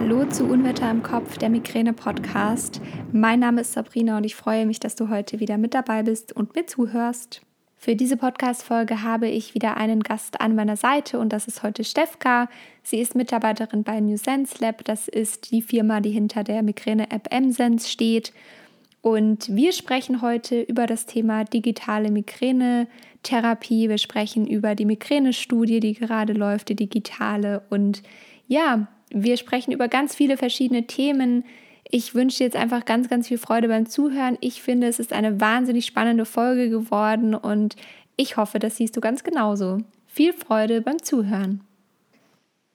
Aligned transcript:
Hallo 0.00 0.24
zu 0.26 0.44
Unwetter 0.44 0.90
im 0.90 1.02
Kopf, 1.02 1.38
der 1.38 1.48
Migräne-Podcast. 1.48 2.80
Mein 3.12 3.40
Name 3.40 3.60
ist 3.60 3.72
Sabrina 3.72 4.16
und 4.16 4.24
ich 4.24 4.34
freue 4.34 4.66
mich, 4.66 4.80
dass 4.80 4.96
du 4.96 5.08
heute 5.08 5.38
wieder 5.38 5.56
mit 5.56 5.72
dabei 5.72 6.02
bist 6.02 6.34
und 6.34 6.54
mir 6.54 6.66
zuhörst. 6.66 7.42
Für 7.76 7.94
diese 7.94 8.16
Podcast-Folge 8.16 9.02
habe 9.02 9.28
ich 9.28 9.54
wieder 9.54 9.76
einen 9.76 10.02
Gast 10.02 10.40
an 10.40 10.56
meiner 10.56 10.76
Seite 10.76 11.18
und 11.18 11.32
das 11.32 11.46
ist 11.46 11.62
heute 11.62 11.84
Stefka. 11.84 12.48
Sie 12.82 12.98
ist 12.98 13.14
Mitarbeiterin 13.14 13.84
bei 13.84 14.00
New 14.00 14.16
Sense 14.16 14.56
Lab. 14.60 14.84
Das 14.84 15.06
ist 15.06 15.50
die 15.50 15.62
Firma, 15.62 16.00
die 16.00 16.10
hinter 16.10 16.44
der 16.44 16.62
Migräne-App 16.62 17.28
MSense 17.32 17.88
steht. 17.88 18.32
Und 19.00 19.54
wir 19.54 19.72
sprechen 19.72 20.22
heute 20.22 20.62
über 20.62 20.86
das 20.86 21.04
Thema 21.06 21.44
digitale 21.44 22.10
Migränetherapie. 22.10 23.88
Wir 23.88 23.98
sprechen 23.98 24.46
über 24.46 24.74
die 24.74 24.86
Migränestudie, 24.86 25.80
die 25.80 25.92
gerade 25.92 26.32
läuft, 26.32 26.70
die 26.70 26.76
digitale. 26.76 27.62
Und 27.68 28.02
ja, 28.48 28.88
wir 29.14 29.36
sprechen 29.36 29.72
über 29.72 29.88
ganz 29.88 30.14
viele 30.14 30.36
verschiedene 30.36 30.86
Themen. 30.86 31.44
Ich 31.88 32.14
wünsche 32.14 32.38
dir 32.38 32.44
jetzt 32.44 32.56
einfach 32.56 32.84
ganz, 32.84 33.08
ganz 33.08 33.28
viel 33.28 33.38
Freude 33.38 33.68
beim 33.68 33.86
Zuhören. 33.86 34.36
Ich 34.40 34.60
finde, 34.60 34.88
es 34.88 34.98
ist 34.98 35.12
eine 35.12 35.40
wahnsinnig 35.40 35.86
spannende 35.86 36.24
Folge 36.24 36.68
geworden 36.68 37.34
und 37.34 37.76
ich 38.16 38.36
hoffe, 38.36 38.58
das 38.58 38.76
siehst 38.76 38.96
du 38.96 39.00
ganz 39.00 39.22
genauso. 39.22 39.78
Viel 40.06 40.32
Freude 40.32 40.80
beim 40.80 41.02
Zuhören. 41.02 41.60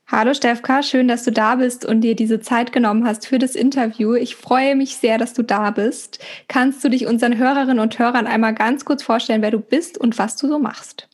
Hallo 0.07 0.33
Stefka, 0.33 0.81
schön, 0.81 1.07
dass 1.07 1.23
du 1.23 1.31
da 1.31 1.55
bist 1.55 1.85
und 1.85 2.01
dir 2.01 2.15
diese 2.15 2.39
Zeit 2.39 2.71
genommen 2.71 3.05
hast 3.05 3.27
für 3.27 3.37
das 3.37 3.55
Interview. 3.55 4.15
Ich 4.15 4.35
freue 4.35 4.75
mich 4.75 4.95
sehr, 4.95 5.19
dass 5.19 5.33
du 5.33 5.43
da 5.43 5.69
bist. 5.69 6.19
Kannst 6.47 6.83
du 6.83 6.89
dich 6.89 7.05
unseren 7.05 7.37
Hörerinnen 7.37 7.79
und 7.79 7.99
Hörern 7.99 8.25
einmal 8.25 8.55
ganz 8.55 8.85
kurz 8.85 9.03
vorstellen, 9.03 9.43
wer 9.43 9.51
du 9.51 9.59
bist 9.59 9.99
und 9.99 10.17
was 10.17 10.35
du 10.35 10.47
so 10.47 10.57
machst? 10.57 11.07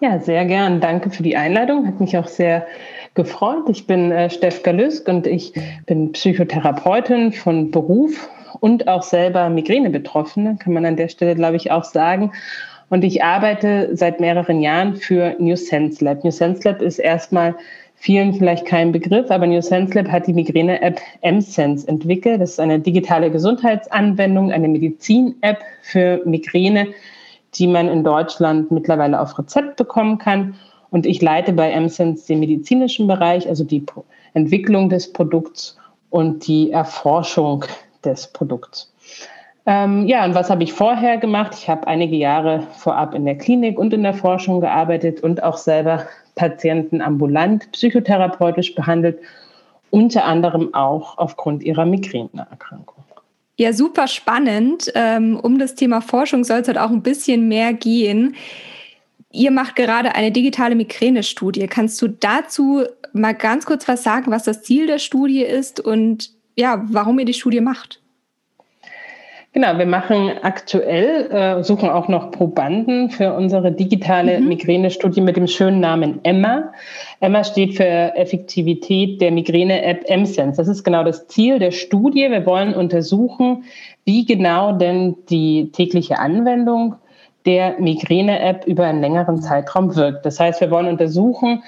Ja, 0.00 0.18
sehr 0.18 0.44
gern. 0.46 0.80
Danke 0.80 1.10
für 1.10 1.22
die 1.22 1.36
Einladung. 1.36 1.86
Hat 1.86 2.00
mich 2.00 2.16
auch 2.16 2.26
sehr 2.26 2.66
gefreut. 3.14 3.68
Ich 3.68 3.86
bin 3.86 4.10
äh, 4.12 4.30
Stefka 4.30 4.70
Lüsk 4.70 5.08
und 5.08 5.26
ich 5.26 5.52
bin 5.86 6.12
Psychotherapeutin 6.12 7.32
von 7.32 7.70
Beruf 7.70 8.28
und 8.60 8.88
auch 8.88 9.02
selber 9.02 9.48
Migräne-Betroffene, 9.48 10.56
kann 10.58 10.72
man 10.72 10.84
an 10.86 10.96
der 10.96 11.08
Stelle, 11.08 11.34
glaube 11.34 11.56
ich, 11.56 11.70
auch 11.70 11.84
sagen. 11.84 12.32
Und 12.90 13.04
ich 13.04 13.22
arbeite 13.22 13.90
seit 13.94 14.20
mehreren 14.20 14.60
Jahren 14.60 14.96
für 14.96 15.36
New 15.38 15.56
Sense 15.56 16.04
Lab. 16.04 16.24
New 16.24 16.30
Sense 16.30 16.66
Lab 16.66 16.80
ist 16.80 16.98
erstmal 16.98 17.54
vielen 17.94 18.32
vielleicht 18.32 18.64
kein 18.64 18.92
Begriff, 18.92 19.30
aber 19.30 19.46
New 19.46 19.60
Sense 19.60 19.94
Lab 19.94 20.08
hat 20.10 20.26
die 20.26 20.32
Migräne-App 20.32 21.00
M-Sense 21.20 21.86
entwickelt. 21.86 22.40
Das 22.40 22.52
ist 22.52 22.60
eine 22.60 22.78
digitale 22.78 23.30
Gesundheitsanwendung, 23.30 24.52
eine 24.52 24.68
Medizin-App 24.68 25.58
für 25.82 26.22
Migräne, 26.24 26.88
die 27.54 27.66
man 27.66 27.88
in 27.88 28.04
Deutschland 28.04 28.70
mittlerweile 28.70 29.20
auf 29.20 29.38
Rezept 29.38 29.76
bekommen 29.76 30.18
kann. 30.18 30.54
Und 30.90 31.06
ich 31.06 31.20
leite 31.20 31.52
bei 31.52 31.70
M-Sense 31.70 32.26
den 32.26 32.40
medizinischen 32.40 33.06
Bereich, 33.06 33.48
also 33.48 33.64
die 33.64 33.84
Entwicklung 34.34 34.88
des 34.88 35.12
Produkts 35.12 35.76
und 36.10 36.46
die 36.46 36.70
Erforschung 36.70 37.64
des 38.04 38.28
Produkts. 38.28 38.92
Ähm, 39.66 40.06
ja, 40.06 40.24
und 40.24 40.34
was 40.34 40.48
habe 40.48 40.62
ich 40.62 40.72
vorher 40.72 41.18
gemacht? 41.18 41.52
Ich 41.54 41.68
habe 41.68 41.86
einige 41.86 42.16
Jahre 42.16 42.66
vorab 42.78 43.14
in 43.14 43.26
der 43.26 43.36
Klinik 43.36 43.78
und 43.78 43.92
in 43.92 44.02
der 44.02 44.14
Forschung 44.14 44.62
gearbeitet 44.62 45.22
und 45.22 45.42
auch 45.42 45.58
selber 45.58 46.06
Patienten 46.36 47.02
ambulant 47.02 47.70
psychotherapeutisch 47.72 48.74
behandelt, 48.74 49.18
unter 49.90 50.24
anderem 50.24 50.72
auch 50.72 51.18
aufgrund 51.18 51.62
ihrer 51.62 51.84
Migräneerkrankung. 51.84 53.04
Ja, 53.58 53.72
super 53.72 54.06
spannend. 54.06 54.90
Ähm, 54.94 55.38
um 55.42 55.58
das 55.58 55.74
Thema 55.74 56.00
Forschung 56.00 56.44
soll 56.44 56.60
es 56.60 56.68
halt 56.68 56.78
auch 56.78 56.90
ein 56.90 57.02
bisschen 57.02 57.48
mehr 57.48 57.74
gehen. 57.74 58.36
Ihr 59.30 59.50
macht 59.50 59.76
gerade 59.76 60.14
eine 60.14 60.32
digitale 60.32 60.74
Migränestudie. 60.74 61.66
Kannst 61.66 62.00
du 62.00 62.08
dazu 62.08 62.84
mal 63.12 63.34
ganz 63.34 63.66
kurz 63.66 63.86
was 63.86 64.02
sagen, 64.02 64.30
was 64.30 64.44
das 64.44 64.62
Ziel 64.62 64.86
der 64.86 64.98
Studie 64.98 65.42
ist 65.42 65.80
und 65.80 66.30
ja, 66.56 66.82
warum 66.88 67.18
ihr 67.18 67.24
die 67.24 67.34
Studie 67.34 67.60
macht? 67.60 68.00
Genau, 69.52 69.78
wir 69.78 69.86
machen 69.86 70.32
aktuell, 70.42 71.30
äh, 71.30 71.64
suchen 71.64 71.88
auch 71.88 72.08
noch 72.08 72.30
Probanden 72.30 73.10
für 73.10 73.32
unsere 73.32 73.72
digitale 73.72 74.40
mhm. 74.40 74.48
Migränestudie 74.48 75.22
mit 75.22 75.36
dem 75.36 75.46
schönen 75.46 75.80
Namen 75.80 76.20
Emma. 76.22 76.72
Emma 77.20 77.42
steht 77.42 77.76
für 77.76 77.84
Effektivität 77.84 79.20
der 79.20 79.30
Migräne-App 79.30 80.08
MSense. 80.08 80.58
Das 80.58 80.68
ist 80.68 80.84
genau 80.84 81.02
das 81.02 81.26
Ziel 81.28 81.58
der 81.58 81.70
Studie. 81.70 82.30
Wir 82.30 82.44
wollen 82.44 82.74
untersuchen, 82.74 83.64
wie 84.04 84.26
genau 84.26 84.72
denn 84.72 85.16
die 85.30 85.70
tägliche 85.72 86.18
Anwendung 86.18 86.96
der 87.48 87.80
Migräne-App 87.80 88.66
über 88.66 88.84
einen 88.84 89.00
längeren 89.00 89.40
Zeitraum 89.40 89.96
wirkt. 89.96 90.26
Das 90.26 90.38
heißt, 90.38 90.60
wir 90.60 90.70
wollen 90.70 90.86
untersuchen, 90.86 91.62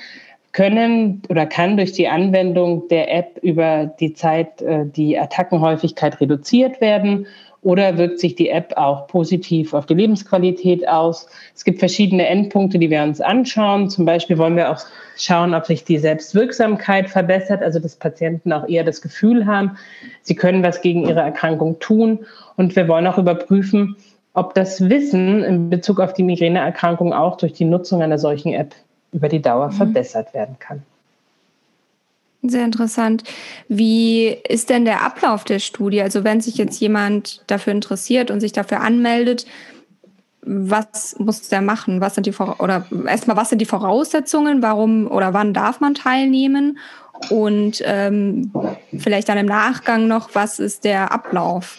können 0.53 1.23
oder 1.31 1.47
kann 1.47 1.79
durch 1.79 1.93
die 1.93 2.07
Anwendung 2.07 2.87
der 2.89 3.11
App 3.15 3.39
über 3.41 3.87
die 3.87 4.13
Zeit 4.13 4.61
äh, 4.61 4.85
die 4.85 5.19
Attackenhäufigkeit 5.19 6.21
reduziert 6.21 6.83
werden 6.83 7.27
oder 7.63 7.97
wirkt 7.97 8.21
sich 8.21 8.35
die 8.35 8.51
App 8.51 8.75
auch 8.77 9.07
positiv 9.07 9.73
auf 9.73 9.87
die 9.87 9.95
Lebensqualität 9.95 10.87
aus? 10.87 11.27
Es 11.55 11.65
gibt 11.65 11.79
verschiedene 11.79 12.27
Endpunkte, 12.27 12.79
die 12.79 12.91
wir 12.91 13.03
uns 13.03 13.23
anschauen. 13.23 13.89
Zum 13.89 14.05
Beispiel 14.05 14.37
wollen 14.37 14.57
wir 14.57 14.71
auch 14.71 14.81
schauen, 15.17 15.55
ob 15.55 15.65
sich 15.65 15.85
die 15.85 15.99
Selbstwirksamkeit 15.99 17.09
verbessert, 17.09 17.63
also 17.63 17.79
dass 17.79 17.97
Patienten 17.97 18.53
auch 18.53 18.69
eher 18.69 18.85
das 18.85 19.01
Gefühl 19.01 19.47
haben, 19.47 19.79
sie 20.23 20.35
können 20.35 20.63
was 20.63 20.83
gegen 20.83 21.07
ihre 21.07 21.21
Erkrankung 21.21 21.79
tun. 21.79 22.27
Und 22.57 22.77
wir 22.77 22.89
wollen 22.89 23.07
auch 23.07 23.19
überprüfen, 23.19 23.97
ob 24.35 24.55
das 24.55 24.89
Wissen 24.89 25.43
in 25.43 25.71
Bezug 25.71 26.01
auf 26.01 26.13
die 26.13 26.23
Migräneerkrankung 26.23 27.13
auch 27.13 27.37
durch 27.37 27.53
die 27.53 27.65
Nutzung 27.65 28.03
einer 28.03 28.19
solchen 28.19 28.53
App 28.53 28.75
über 29.13 29.29
die 29.29 29.43
Dauer 29.43 29.69
mhm. 29.69 29.73
verbessert 29.73 30.35
werden 30.35 30.57
kann. 30.59 30.83
Sehr 32.43 32.65
interessant. 32.65 33.25
Wie 33.69 34.29
ist 34.29 34.71
denn 34.71 34.87
der 34.87 35.05
Ablauf 35.05 35.45
der 35.45 35.59
Studie? 35.59 36.01
Also 36.01 36.25
wenn 36.25 36.41
sich 36.41 36.57
jetzt 36.57 36.81
jemand 36.81 37.43
dafür 37.49 37.75
interessiert 37.75 38.31
und 38.31 38.41
sich 38.41 38.53
dafür 38.53 38.81
anmeldet, 38.81 39.45
was 40.43 41.19
muss 41.19 41.49
der 41.51 41.61
machen? 41.61 42.01
Was 42.01 42.15
sind 42.15 42.27
die 42.27 42.33
oder 42.33 42.87
erstmal 43.07 43.37
was 43.37 43.51
sind 43.51 43.59
die 43.59 43.67
Voraussetzungen? 43.67 44.63
Warum 44.63 45.07
oder 45.11 45.35
wann 45.35 45.53
darf 45.53 45.81
man 45.81 45.95
teilnehmen? 45.95 46.79
Und 47.29 47.83
ähm, 47.85 48.51
vielleicht 48.97 49.29
dann 49.29 49.37
im 49.37 49.45
Nachgang 49.45 50.07
noch, 50.07 50.31
was 50.33 50.59
ist 50.59 50.85
der 50.85 51.13
Ablauf? 51.13 51.77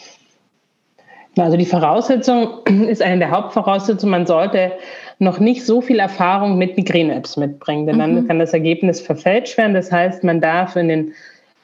Also 1.38 1.58
die 1.58 1.66
Voraussetzung 1.66 2.60
ist 2.88 3.02
eine 3.02 3.20
der 3.20 3.32
Hauptvoraussetzungen. 3.32 4.12
Man 4.12 4.26
sollte 4.26 4.74
noch 5.20 5.40
nicht 5.40 5.66
so 5.66 5.82
viel 5.82 6.00
Erfahrung 6.00 6.58
mit 6.58 6.78
Migräne-Apps 6.78 7.38
mitbringen, 7.38 7.86
denn 7.86 8.00
dann 8.00 8.16
mhm. 8.16 8.28
kann 8.28 8.40
das 8.40 8.54
Ergebnis 8.54 9.00
verfälscht 9.00 9.58
werden. 9.58 9.74
Das 9.74 9.92
heißt, 9.92 10.24
man 10.24 10.42
darf 10.42 10.76
in 10.76 10.88
den 10.88 11.14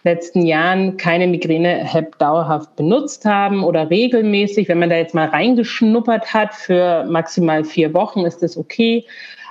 letzten 0.04 0.46
Jahren 0.46 0.96
keine 0.96 1.28
Migräne-App 1.28 2.18
dauerhaft 2.20 2.76
benutzt 2.76 3.26
haben 3.26 3.64
oder 3.64 3.90
regelmäßig. 3.90 4.70
Wenn 4.70 4.80
man 4.80 4.90
da 4.90 4.96
jetzt 4.96 5.16
mal 5.16 5.28
reingeschnuppert 5.28 6.34
hat 6.34 6.54
für 6.54 7.04
maximal 7.06 7.64
vier 7.64 7.94
Wochen, 7.94 8.26
ist 8.26 8.42
das 8.42 8.58
okay. 8.58 9.06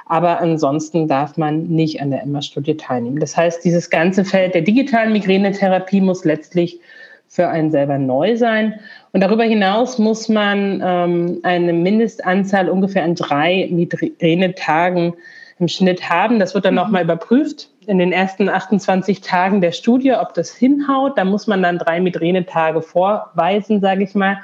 Aber 0.07 0.41
ansonsten 0.41 1.09
darf 1.09 1.37
man 1.37 1.65
nicht 1.67 2.01
an 2.01 2.11
der 2.11 2.23
Emma-Studie 2.23 2.77
teilnehmen. 2.77 3.19
Das 3.19 3.37
heißt, 3.37 3.65
dieses 3.65 3.91
ganze 3.91 4.25
Feld 4.25 4.55
der 4.55 4.63
digitalen 4.63 5.13
Migränetherapie 5.13 6.01
muss 6.01 6.25
letztlich 6.25 6.81
für 7.29 7.49
einen 7.49 7.71
selber 7.71 7.99
neu 7.99 8.37
sein. 8.37 8.79
Und 9.17 9.23
darüber 9.23 9.45
hinaus 9.45 9.97
muss 9.97 10.29
man 10.29 10.83
ähm, 10.85 11.41
eine 11.43 11.73
Mindestanzahl 11.73 12.69
ungefähr 12.69 13.03
an 13.03 13.15
drei 13.15 13.67
Migränetagen 13.71 15.15
im 15.59 15.69
Schnitt 15.69 16.11
haben. 16.11 16.39
Das 16.39 16.55
wird 16.55 16.67
dann 16.67 16.75
mhm. 16.75 16.81
nochmal 16.81 17.05
überprüft 17.05 17.71
in 17.87 17.97
den 17.97 18.13
ersten 18.13 18.51
28 18.51 19.23
Tagen 19.23 19.63
der 19.63 19.73
Studie, 19.73 20.13
ob 20.13 20.35
das 20.35 20.55
hinhaut. 20.55 21.17
Da 21.17 21.25
muss 21.25 21.47
man 21.47 21.63
dann 21.63 21.79
drei 21.79 21.99
Migränetage 21.99 22.83
vorweisen, 22.83 23.81
sage 23.81 24.05
ich 24.05 24.15
mal. 24.15 24.37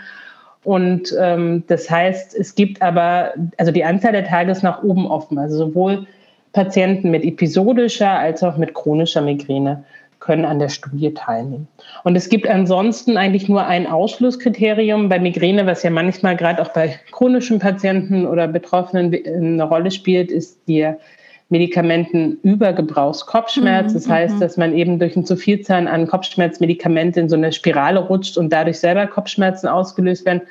Und 0.65 1.15
ähm, 1.21 1.65
das 1.67 1.91
heißt, 1.91 2.35
es 2.35 2.55
gibt 2.55 2.81
aber, 2.81 3.35
also 3.59 3.73
die 3.73 3.85
Anzahl 3.85 4.13
der 4.13 4.25
Tage 4.25 4.53
ist 4.53 4.63
nach 4.63 4.83
oben 4.83 5.07
offen. 5.07 5.39
Also 5.39 5.67
sowohl 5.67 6.07
Patienten 6.55 7.11
mit 7.11 7.25
episodischer 7.25 8.09
als 8.11 8.43
auch 8.43 8.57
mit 8.57 8.73
chronischer 8.73 9.21
Migräne 9.21 9.85
können 10.23 10.45
an 10.45 10.61
der 10.61 10.69
Studie 10.69 11.13
teilnehmen. 11.13 11.67
Und 12.05 12.15
es 12.15 12.29
gibt 12.29 12.49
ansonsten 12.49 13.17
eigentlich 13.17 13.49
nur 13.49 13.67
ein 13.67 13.89
Ausschlusskriterium 13.89 15.09
bei 15.09 15.19
Migräne, 15.19 15.67
was 15.67 15.83
ja 15.83 15.91
manchmal 15.91 16.37
gerade 16.37 16.63
auch 16.63 16.69
bei 16.69 17.01
chronischen 17.11 17.59
Patienten 17.59 18.25
oder 18.25 18.47
Betroffenen 18.47 19.13
eine 19.13 19.65
Rolle 19.65 19.91
spielt, 19.91 20.31
ist 20.31 20.61
der 20.69 21.01
Medikamentenübergebrauchskopfschmerz. 21.49 23.91
Mhm, 23.91 23.95
das 23.95 24.09
heißt, 24.09 24.37
mhm. 24.37 24.41
dass 24.41 24.57
man 24.57 24.75
eben 24.75 25.01
durch 25.01 25.17
ein 25.17 25.27
zu 25.27 25.37
Vielzahlen 25.37 25.89
an 25.89 26.07
Kopfschmerzmedikamente 26.07 27.19
in 27.19 27.29
so 27.29 27.35
eine 27.35 27.53
Spirale 27.53 27.99
rutscht 27.99 28.39
und 28.39 28.53
dadurch 28.53 28.79
selber 28.79 29.09
Kopfschmerzen 29.09 29.67
ausgelöst 29.67 30.25
werden. 30.25 30.43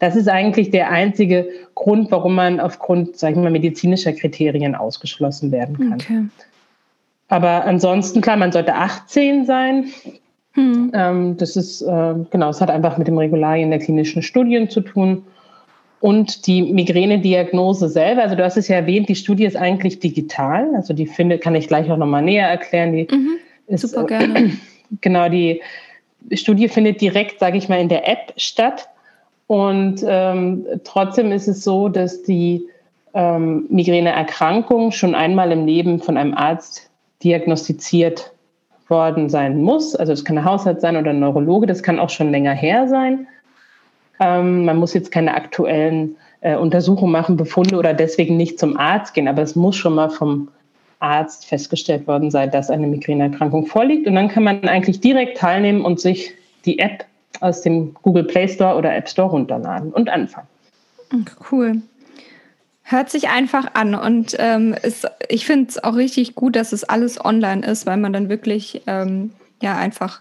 Das 0.00 0.16
ist 0.16 0.28
eigentlich 0.28 0.70
der 0.70 0.90
einzige 0.90 1.46
Grund, 1.76 2.10
warum 2.10 2.34
man 2.34 2.58
aufgrund, 2.58 3.16
sage 3.16 3.34
ich 3.34 3.38
mal, 3.38 3.52
medizinischer 3.52 4.12
Kriterien 4.12 4.74
ausgeschlossen 4.74 5.52
werden 5.52 5.78
kann. 5.78 5.94
Okay. 5.94 6.24
Aber 7.32 7.64
ansonsten, 7.64 8.20
klar, 8.20 8.36
man 8.36 8.52
sollte 8.52 8.74
18 8.74 9.46
sein. 9.46 9.86
Hm. 10.52 10.92
Ähm, 10.92 11.36
das 11.38 11.56
ist, 11.56 11.80
äh, 11.80 12.14
genau, 12.30 12.50
es 12.50 12.60
hat 12.60 12.70
einfach 12.70 12.98
mit 12.98 13.08
dem 13.08 13.16
Regularien 13.16 13.70
der 13.70 13.78
klinischen 13.78 14.20
Studien 14.20 14.68
zu 14.68 14.82
tun. 14.82 15.24
Und 16.00 16.46
die 16.46 16.60
Migränediagnose 16.60 17.88
selber, 17.88 18.20
also 18.20 18.36
du 18.36 18.44
hast 18.44 18.58
es 18.58 18.68
ja 18.68 18.76
erwähnt, 18.76 19.08
die 19.08 19.14
Studie 19.14 19.46
ist 19.46 19.56
eigentlich 19.56 19.98
digital. 19.98 20.74
Also 20.74 20.92
die 20.92 21.06
findet, 21.06 21.40
kann 21.40 21.54
ich 21.54 21.68
gleich 21.68 21.90
auch 21.90 21.96
nochmal 21.96 22.20
näher 22.20 22.48
erklären. 22.48 22.92
Die 22.92 23.08
mhm. 23.10 23.38
ist, 23.66 23.80
Super 23.80 24.04
gerne. 24.04 24.50
genau, 25.00 25.30
die 25.30 25.62
Studie 26.34 26.68
findet 26.68 27.00
direkt, 27.00 27.40
sage 27.40 27.56
ich 27.56 27.66
mal, 27.66 27.80
in 27.80 27.88
der 27.88 28.06
App 28.06 28.34
statt. 28.36 28.90
Und 29.46 30.04
ähm, 30.06 30.66
trotzdem 30.84 31.32
ist 31.32 31.48
es 31.48 31.64
so, 31.64 31.88
dass 31.88 32.24
die 32.24 32.66
ähm, 33.14 33.64
Migräneerkrankung 33.70 34.92
schon 34.92 35.14
einmal 35.14 35.50
im 35.50 35.64
Leben 35.64 35.98
von 35.98 36.18
einem 36.18 36.34
Arzt 36.34 36.91
diagnostiziert 37.22 38.32
worden 38.88 39.28
sein 39.28 39.62
muss. 39.62 39.96
Also 39.96 40.12
es 40.12 40.24
kann 40.24 40.38
ein 40.38 40.44
Hausarzt 40.44 40.82
sein 40.82 40.96
oder 40.96 41.10
ein 41.10 41.20
Neurologe, 41.20 41.66
das 41.66 41.82
kann 41.82 41.98
auch 41.98 42.10
schon 42.10 42.30
länger 42.30 42.52
her 42.52 42.88
sein. 42.88 43.26
Ähm, 44.20 44.64
man 44.64 44.76
muss 44.76 44.94
jetzt 44.94 45.10
keine 45.10 45.34
aktuellen 45.34 46.16
äh, 46.42 46.56
Untersuchungen 46.56 47.12
machen, 47.12 47.36
Befunde 47.36 47.76
oder 47.76 47.94
deswegen 47.94 48.36
nicht 48.36 48.58
zum 48.58 48.76
Arzt 48.76 49.14
gehen, 49.14 49.28
aber 49.28 49.42
es 49.42 49.56
muss 49.56 49.76
schon 49.76 49.94
mal 49.94 50.10
vom 50.10 50.48
Arzt 51.00 51.46
festgestellt 51.46 52.06
worden 52.06 52.30
sein, 52.30 52.50
dass 52.50 52.70
eine 52.70 52.86
Migräneerkrankung 52.86 53.66
vorliegt. 53.66 54.06
Und 54.06 54.14
dann 54.14 54.28
kann 54.28 54.44
man 54.44 54.68
eigentlich 54.68 55.00
direkt 55.00 55.38
teilnehmen 55.38 55.84
und 55.84 56.00
sich 56.00 56.32
die 56.64 56.78
App 56.78 57.04
aus 57.40 57.62
dem 57.62 57.94
Google 58.02 58.24
Play 58.24 58.46
Store 58.46 58.76
oder 58.76 58.94
App 58.94 59.08
Store 59.08 59.30
runterladen 59.30 59.92
und 59.92 60.08
anfangen. 60.08 60.46
Cool. 61.50 61.82
Hört 62.92 63.10
sich 63.10 63.28
einfach 63.28 63.74
an 63.74 63.94
und 63.94 64.36
ähm, 64.38 64.74
ist, 64.82 65.06
ich 65.28 65.46
finde 65.46 65.70
es 65.70 65.82
auch 65.82 65.96
richtig 65.96 66.34
gut, 66.34 66.56
dass 66.56 66.72
es 66.72 66.84
alles 66.84 67.24
online 67.24 67.66
ist, 67.66 67.86
weil 67.86 67.96
man 67.96 68.12
dann 68.12 68.28
wirklich 68.28 68.82
ähm, 68.86 69.32
ja 69.62 69.76
einfach 69.76 70.20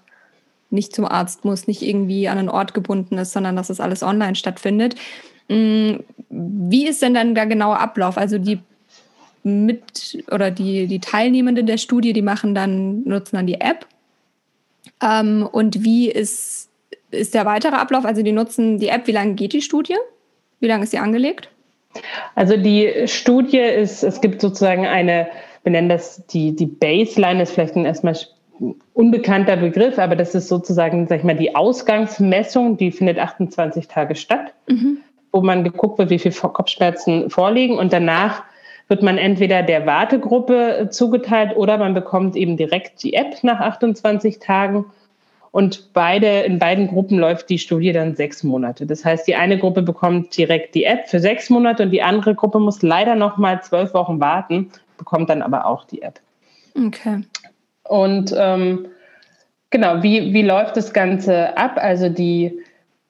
nicht 0.69 0.95
zum 0.95 1.05
Arzt 1.05 1.43
muss, 1.43 1.67
nicht 1.67 1.81
irgendwie 1.81 2.29
an 2.29 2.37
einen 2.37 2.49
Ort 2.49 2.73
gebunden 2.73 3.17
ist, 3.17 3.33
sondern 3.33 3.57
dass 3.57 3.69
es 3.69 3.81
alles 3.81 4.03
online 4.03 4.35
stattfindet. 4.35 4.95
Mm, 5.49 5.95
wie 6.29 6.87
ist 6.87 7.01
denn 7.01 7.13
dann 7.13 7.35
der 7.35 7.45
genaue 7.45 7.77
Ablauf? 7.77 8.17
Also 8.17 8.37
die 8.37 8.59
mit 9.43 10.23
oder 10.31 10.49
die, 10.49 10.87
die 10.87 10.99
Teilnehmenden 10.99 11.65
der 11.65 11.77
Studie, 11.77 12.13
die 12.13 12.21
machen 12.21 12.55
dann, 12.55 13.03
nutzen 13.03 13.35
dann 13.35 13.47
die 13.47 13.59
App. 13.59 13.85
Ähm, 15.03 15.45
und 15.51 15.83
wie 15.83 16.09
ist, 16.09 16.69
ist 17.11 17.33
der 17.33 17.45
weitere 17.45 17.75
Ablauf? 17.75 18.05
Also 18.05 18.23
die 18.23 18.31
nutzen 18.31 18.79
die 18.79 18.87
App, 18.87 19.07
wie 19.07 19.11
lange 19.11 19.33
geht 19.33 19.51
die 19.51 19.61
Studie? 19.61 19.97
Wie 20.61 20.67
lange 20.67 20.85
ist 20.85 20.91
sie 20.91 20.99
angelegt? 20.99 21.49
Also 22.35 22.57
die 22.57 23.07
Studie 23.07 23.59
ist, 23.59 24.03
es 24.03 24.21
gibt 24.21 24.41
sozusagen 24.41 24.85
eine, 24.85 25.27
wir 25.63 25.71
nennen 25.71 25.89
das 25.89 26.25
die, 26.27 26.55
die 26.55 26.65
Baseline, 26.65 27.43
ist 27.43 27.53
vielleicht 27.53 27.75
ein 27.75 27.85
erstmal 27.85 28.15
unbekannter 28.93 29.57
Begriff, 29.57 29.97
aber 29.97 30.15
das 30.15 30.35
ist 30.35 30.47
sozusagen, 30.47 31.07
sag 31.07 31.19
ich 31.19 31.23
mal, 31.23 31.35
die 31.35 31.55
Ausgangsmessung, 31.55 32.77
die 32.77 32.91
findet 32.91 33.17
28 33.17 33.87
Tage 33.87 34.15
statt, 34.15 34.53
mhm. 34.67 34.97
wo 35.31 35.41
man 35.41 35.63
geguckt 35.63 35.97
wird, 35.97 36.09
wie 36.09 36.19
viele 36.19 36.33
Kopfschmerzen 36.33 37.29
vorliegen 37.29 37.77
und 37.77 37.91
danach 37.91 38.43
wird 38.87 39.03
man 39.03 39.17
entweder 39.17 39.63
der 39.63 39.85
Wartegruppe 39.85 40.89
zugeteilt 40.91 41.55
oder 41.55 41.77
man 41.77 41.93
bekommt 41.93 42.35
eben 42.35 42.57
direkt 42.57 43.01
die 43.03 43.13
App 43.13 43.41
nach 43.41 43.61
28 43.61 44.39
Tagen. 44.39 44.85
Und 45.51 45.93
beide, 45.93 46.27
in 46.41 46.59
beiden 46.59 46.87
Gruppen 46.87 47.19
läuft 47.19 47.49
die 47.49 47.59
Studie 47.59 47.91
dann 47.91 48.15
sechs 48.15 48.41
Monate. 48.41 48.85
Das 48.85 49.03
heißt, 49.03 49.27
die 49.27 49.35
eine 49.35 49.59
Gruppe 49.59 49.81
bekommt 49.81 50.35
direkt 50.37 50.75
die 50.75 50.85
App 50.85 51.09
für 51.09 51.19
sechs 51.19 51.49
Monate 51.49 51.83
und 51.83 51.91
die 51.91 52.01
andere 52.01 52.35
Gruppe 52.35 52.59
muss 52.59 52.81
leider 52.81 53.15
noch 53.15 53.37
mal 53.37 53.61
zwölf 53.61 53.93
Wochen 53.93 54.21
warten, 54.21 54.71
bekommt 54.97 55.29
dann 55.29 55.41
aber 55.41 55.65
auch 55.65 55.83
die 55.85 56.01
App. 56.01 56.21
Okay. 56.75 57.23
Und 57.83 58.33
ähm, 58.37 58.87
genau, 59.71 60.01
wie, 60.01 60.33
wie 60.33 60.43
läuft 60.43 60.77
das 60.77 60.93
Ganze 60.93 61.57
ab? 61.57 61.73
Also 61.75 62.07
die 62.07 62.61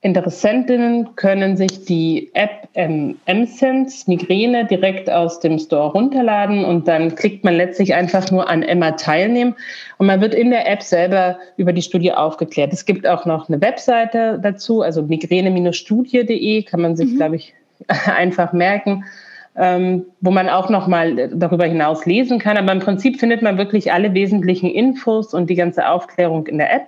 Interessentinnen 0.03 1.15
können 1.15 1.57
sich 1.57 1.85
die 1.85 2.31
App 2.33 2.67
ähm, 2.73 3.19
MSense 3.27 4.09
Migräne 4.09 4.65
direkt 4.65 5.11
aus 5.11 5.39
dem 5.39 5.59
Store 5.59 5.91
runterladen 5.91 6.65
und 6.65 6.87
dann 6.87 7.13
klickt 7.13 7.43
man 7.43 7.53
letztlich 7.53 7.93
einfach 7.93 8.31
nur 8.31 8.49
an 8.49 8.63
Emma 8.63 8.93
teilnehmen 8.93 9.55
und 9.99 10.07
man 10.07 10.19
wird 10.19 10.33
in 10.33 10.49
der 10.49 10.67
App 10.67 10.81
selber 10.81 11.37
über 11.55 11.71
die 11.71 11.83
Studie 11.83 12.11
aufgeklärt. 12.11 12.73
Es 12.73 12.85
gibt 12.85 13.05
auch 13.05 13.25
noch 13.25 13.47
eine 13.47 13.61
Webseite 13.61 14.39
dazu, 14.41 14.81
also 14.81 15.03
migräne-studie.de 15.03 16.63
kann 16.63 16.81
man 16.81 16.95
sich, 16.95 17.11
mhm. 17.11 17.17
glaube 17.17 17.35
ich, 17.35 17.53
einfach 18.17 18.53
merken, 18.53 19.05
ähm, 19.55 20.07
wo 20.19 20.31
man 20.31 20.49
auch 20.49 20.69
noch 20.69 20.87
mal 20.87 21.29
darüber 21.29 21.65
hinaus 21.65 22.07
lesen 22.07 22.39
kann. 22.39 22.57
Aber 22.57 22.71
im 22.71 22.79
Prinzip 22.79 23.19
findet 23.19 23.43
man 23.43 23.59
wirklich 23.59 23.93
alle 23.93 24.15
wesentlichen 24.15 24.71
Infos 24.71 25.35
und 25.35 25.49
die 25.51 25.55
ganze 25.55 25.87
Aufklärung 25.87 26.47
in 26.47 26.57
der 26.57 26.73
App. 26.73 26.87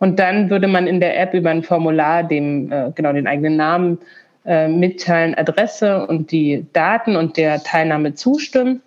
Und 0.00 0.18
dann 0.18 0.50
würde 0.50 0.66
man 0.66 0.86
in 0.86 0.98
der 0.98 1.20
App 1.20 1.34
über 1.34 1.50
ein 1.50 1.62
Formular 1.62 2.24
dem, 2.24 2.72
äh, 2.72 2.90
genau 2.94 3.12
den 3.12 3.26
eigenen 3.26 3.56
Namen 3.56 3.98
äh, 4.46 4.66
mitteilen, 4.66 5.34
Adresse 5.36 6.06
und 6.06 6.32
die 6.32 6.66
Daten 6.72 7.16
und 7.16 7.36
der 7.36 7.62
Teilnahme 7.62 8.14
zustimmen. 8.14 8.82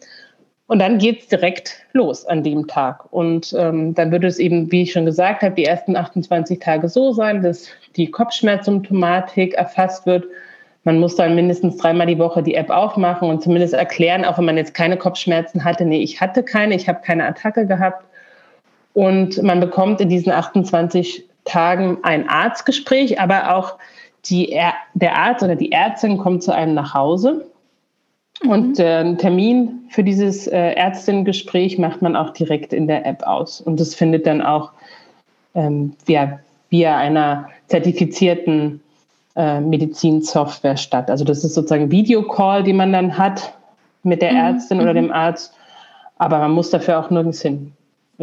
Und 0.66 0.80
dann 0.80 0.98
geht's 0.98 1.28
direkt 1.28 1.86
los 1.94 2.26
an 2.26 2.42
dem 2.42 2.66
Tag. 2.66 3.06
Und 3.14 3.54
ähm, 3.56 3.94
dann 3.94 4.12
würde 4.12 4.26
es 4.26 4.40
eben, 4.40 4.72
wie 4.72 4.82
ich 4.82 4.92
schon 4.92 5.06
gesagt 5.06 5.44
habe, 5.44 5.54
die 5.54 5.66
ersten 5.66 5.96
28 5.96 6.58
Tage 6.58 6.90
so 6.90 7.12
sein, 7.12 7.44
dass 7.44 7.68
die 7.96 8.10
Kopfschmerzsymptomatik 8.10 9.54
erfasst 9.54 10.08
wird. 10.08 10.26
Man 10.84 11.00
muss 11.00 11.16
dann 11.16 11.36
mindestens 11.36 11.78
dreimal 11.78 12.08
die 12.08 12.18
Woche 12.18 12.42
die 12.42 12.56
App 12.56 12.72
aufmachen 12.72 13.30
und 13.30 13.44
zumindest 13.44 13.76
erklären, 13.76 14.26
auch 14.26 14.40
wenn 14.40 14.46
man 14.46 14.58
jetzt 14.58 14.74
keine 14.74 14.98
Kopfschmerzen 14.98 15.64
hatte, 15.64 15.86
nee, 15.86 16.02
ich 16.02 16.20
hatte 16.20 16.42
keine, 16.42 16.74
ich 16.74 16.90
habe 16.90 17.02
keine 17.06 17.26
Attacke 17.28 17.68
gehabt. 17.68 18.04
Und 18.94 19.42
man 19.42 19.60
bekommt 19.60 20.02
in 20.02 20.10
diesen 20.10 20.32
28 20.32 21.26
Tagen 21.46 21.98
ein 22.04 22.30
Arztgespräch, 22.30 23.20
aber 23.20 23.56
auch 23.56 23.76
die, 24.26 24.58
der 24.94 25.18
Arzt 25.18 25.44
oder 25.44 25.56
die 25.56 25.72
Ärztin 25.72 26.18
kommt 26.18 26.44
zu 26.44 26.54
einem 26.54 26.74
nach 26.76 26.94
Hause. 26.94 27.46
Und 28.42 28.70
mhm. 28.70 28.74
der 28.76 29.18
Termin 29.18 29.86
für 29.90 30.04
dieses 30.04 30.48
äh, 30.48 30.74
Ärztinnengespräch 30.74 31.78
macht 31.78 32.02
man 32.02 32.16
auch 32.16 32.32
direkt 32.32 32.74
in 32.74 32.88
der 32.88 33.06
App 33.06 33.24
aus. 33.24 33.62
Und 33.62 33.80
das 33.80 33.96
findet 33.96 34.26
dann 34.26 34.42
auch 34.42 34.72
ähm, 35.56 35.94
via, 36.06 36.40
via 36.70 36.98
einer 36.98 37.50
zertifizierten 37.68 38.82
äh, 39.36 39.60
Medizinsoftware 39.60 40.78
statt. 40.78 41.10
Also 41.10 41.26
das 41.26 41.44
ist 41.44 41.54
sozusagen 41.54 41.92
Videocall, 41.92 42.64
die 42.64 42.74
man 42.74 42.92
dann 42.92 43.18
hat 43.18 43.54
mit 44.04 44.22
der 44.22 44.32
mhm. 44.32 44.38
Ärztin 44.38 44.78
mhm. 44.78 44.84
oder 44.84 44.94
dem 44.94 45.12
Arzt. 45.12 45.54
Aber 46.18 46.40
man 46.40 46.52
muss 46.52 46.70
dafür 46.70 47.00
auch 47.00 47.10
nirgends 47.10 47.42
hin. 47.42 47.74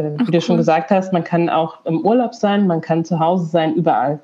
Äh, 0.00 0.17
Ach, 0.19 0.26
wie 0.26 0.31
du 0.31 0.41
schon 0.41 0.56
gesagt 0.56 0.91
hast, 0.91 1.12
man 1.12 1.25
kann 1.25 1.49
auch 1.49 1.85
im 1.85 2.05
Urlaub 2.05 2.35
sein, 2.35 2.67
man 2.67 2.81
kann 2.81 3.05
zu 3.05 3.19
Hause 3.19 3.47
sein, 3.47 3.75
überall. 3.75 4.20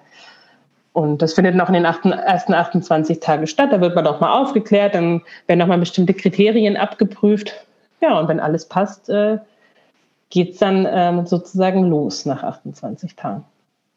Und 0.92 1.20
das 1.20 1.34
findet 1.34 1.54
noch 1.54 1.68
in 1.68 1.74
den 1.74 1.84
ersten 1.84 2.54
28 2.54 3.20
Tagen 3.20 3.46
statt. 3.46 3.70
Da 3.70 3.80
wird 3.82 3.94
man 3.94 4.06
auch 4.06 4.20
mal 4.20 4.32
aufgeklärt, 4.32 4.94
dann 4.94 5.20
werden 5.46 5.58
noch 5.58 5.66
mal 5.66 5.78
bestimmte 5.78 6.14
Kriterien 6.14 6.76
abgeprüft. 6.76 7.52
Ja, 8.00 8.18
und 8.18 8.28
wenn 8.28 8.40
alles 8.40 8.66
passt, 8.66 9.10
äh, 9.10 9.38
geht 10.30 10.54
es 10.54 10.58
dann 10.58 10.86
ähm, 10.90 11.26
sozusagen 11.26 11.84
los 11.90 12.24
nach 12.24 12.42
28 12.42 13.14
Tagen. 13.14 13.44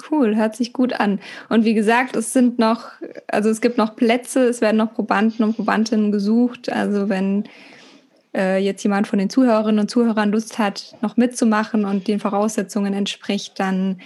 Cool, 0.09 0.35
hört 0.35 0.55
sich 0.55 0.73
gut 0.73 0.93
an. 0.93 1.19
Und 1.49 1.65
wie 1.65 1.73
gesagt, 1.73 2.15
es 2.15 2.31
sind 2.33 2.59
noch, 2.59 2.89
also 3.27 3.49
es 3.49 3.61
gibt 3.61 3.77
noch 3.77 3.95
Plätze, 3.95 4.45
es 4.47 4.61
werden 4.61 4.77
noch 4.77 4.93
Probanden 4.93 5.43
und 5.43 5.55
Probandinnen 5.55 6.11
gesucht. 6.11 6.71
Also 6.71 7.09
wenn 7.09 7.45
äh, 8.39 8.57
jetzt 8.57 8.81
jemand 8.83 9.07
von 9.07 9.19
den 9.19 9.29
Zuhörerinnen 9.29 9.79
und 9.79 9.91
Zuhörern 9.91 10.31
Lust 10.31 10.57
hat, 10.57 10.95
noch 11.01 11.17
mitzumachen 11.17 11.83
und 11.83 12.07
den 12.07 12.19
Voraussetzungen 12.19 12.93
entspricht, 12.93 13.59
dann 13.59 13.99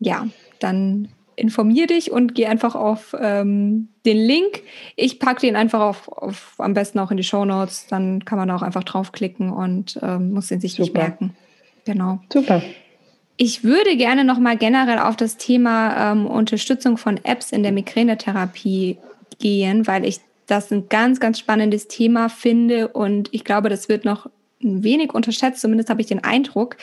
ja, 0.00 0.26
dann 0.58 1.08
informier 1.36 1.86
dich 1.86 2.10
und 2.10 2.34
geh 2.34 2.46
einfach 2.46 2.74
auf 2.74 3.14
ähm, 3.18 3.88
den 4.04 4.18
Link. 4.18 4.62
Ich 4.96 5.18
packe 5.18 5.40
den 5.40 5.56
einfach 5.56 5.80
auf, 5.80 6.08
auf, 6.08 6.54
am 6.58 6.74
besten 6.74 6.98
auch 6.98 7.10
in 7.10 7.16
die 7.16 7.22
Show 7.22 7.44
Notes. 7.44 7.86
Dann 7.86 8.24
kann 8.24 8.38
man 8.38 8.50
auch 8.50 8.62
einfach 8.62 8.84
draufklicken 8.84 9.50
und 9.50 9.98
ähm, 10.02 10.32
muss 10.32 10.48
den 10.48 10.60
sich 10.60 10.72
Super. 10.72 10.82
nicht 10.82 10.94
merken. 10.94 11.36
Genau. 11.84 12.20
Super. 12.32 12.62
Ich 13.36 13.64
würde 13.64 13.96
gerne 13.96 14.24
noch 14.24 14.38
mal 14.38 14.56
generell 14.56 14.98
auf 14.98 15.16
das 15.16 15.36
Thema 15.36 16.12
ähm, 16.12 16.26
Unterstützung 16.26 16.98
von 16.98 17.18
Apps 17.24 17.50
in 17.50 17.62
der 17.62 17.72
Migränetherapie 17.72 18.98
gehen, 19.38 19.86
weil 19.86 20.04
ich 20.04 20.20
das 20.52 20.70
ein 20.70 20.88
ganz, 20.88 21.18
ganz 21.18 21.38
spannendes 21.38 21.88
Thema 21.88 22.28
finde 22.28 22.88
und 22.88 23.28
ich 23.32 23.44
glaube, 23.44 23.70
das 23.70 23.88
wird 23.88 24.04
noch 24.04 24.28
ein 24.62 24.84
wenig 24.84 25.14
unterschätzt, 25.14 25.62
zumindest 25.62 25.90
habe 25.90 26.00
ich 26.02 26.06
den 26.06 26.22
Eindruck. 26.22 26.76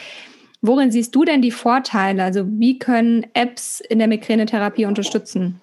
Worin 0.61 0.91
siehst 0.91 1.15
du 1.15 1.23
denn 1.23 1.41
die 1.41 1.51
Vorteile? 1.51 2.23
Also 2.23 2.43
wie 2.45 2.79
können 2.79 3.25
Apps 3.33 3.79
in 3.79 3.99
der 3.99 4.09
Migränetherapie 4.09 4.85
unterstützen? 4.85 5.61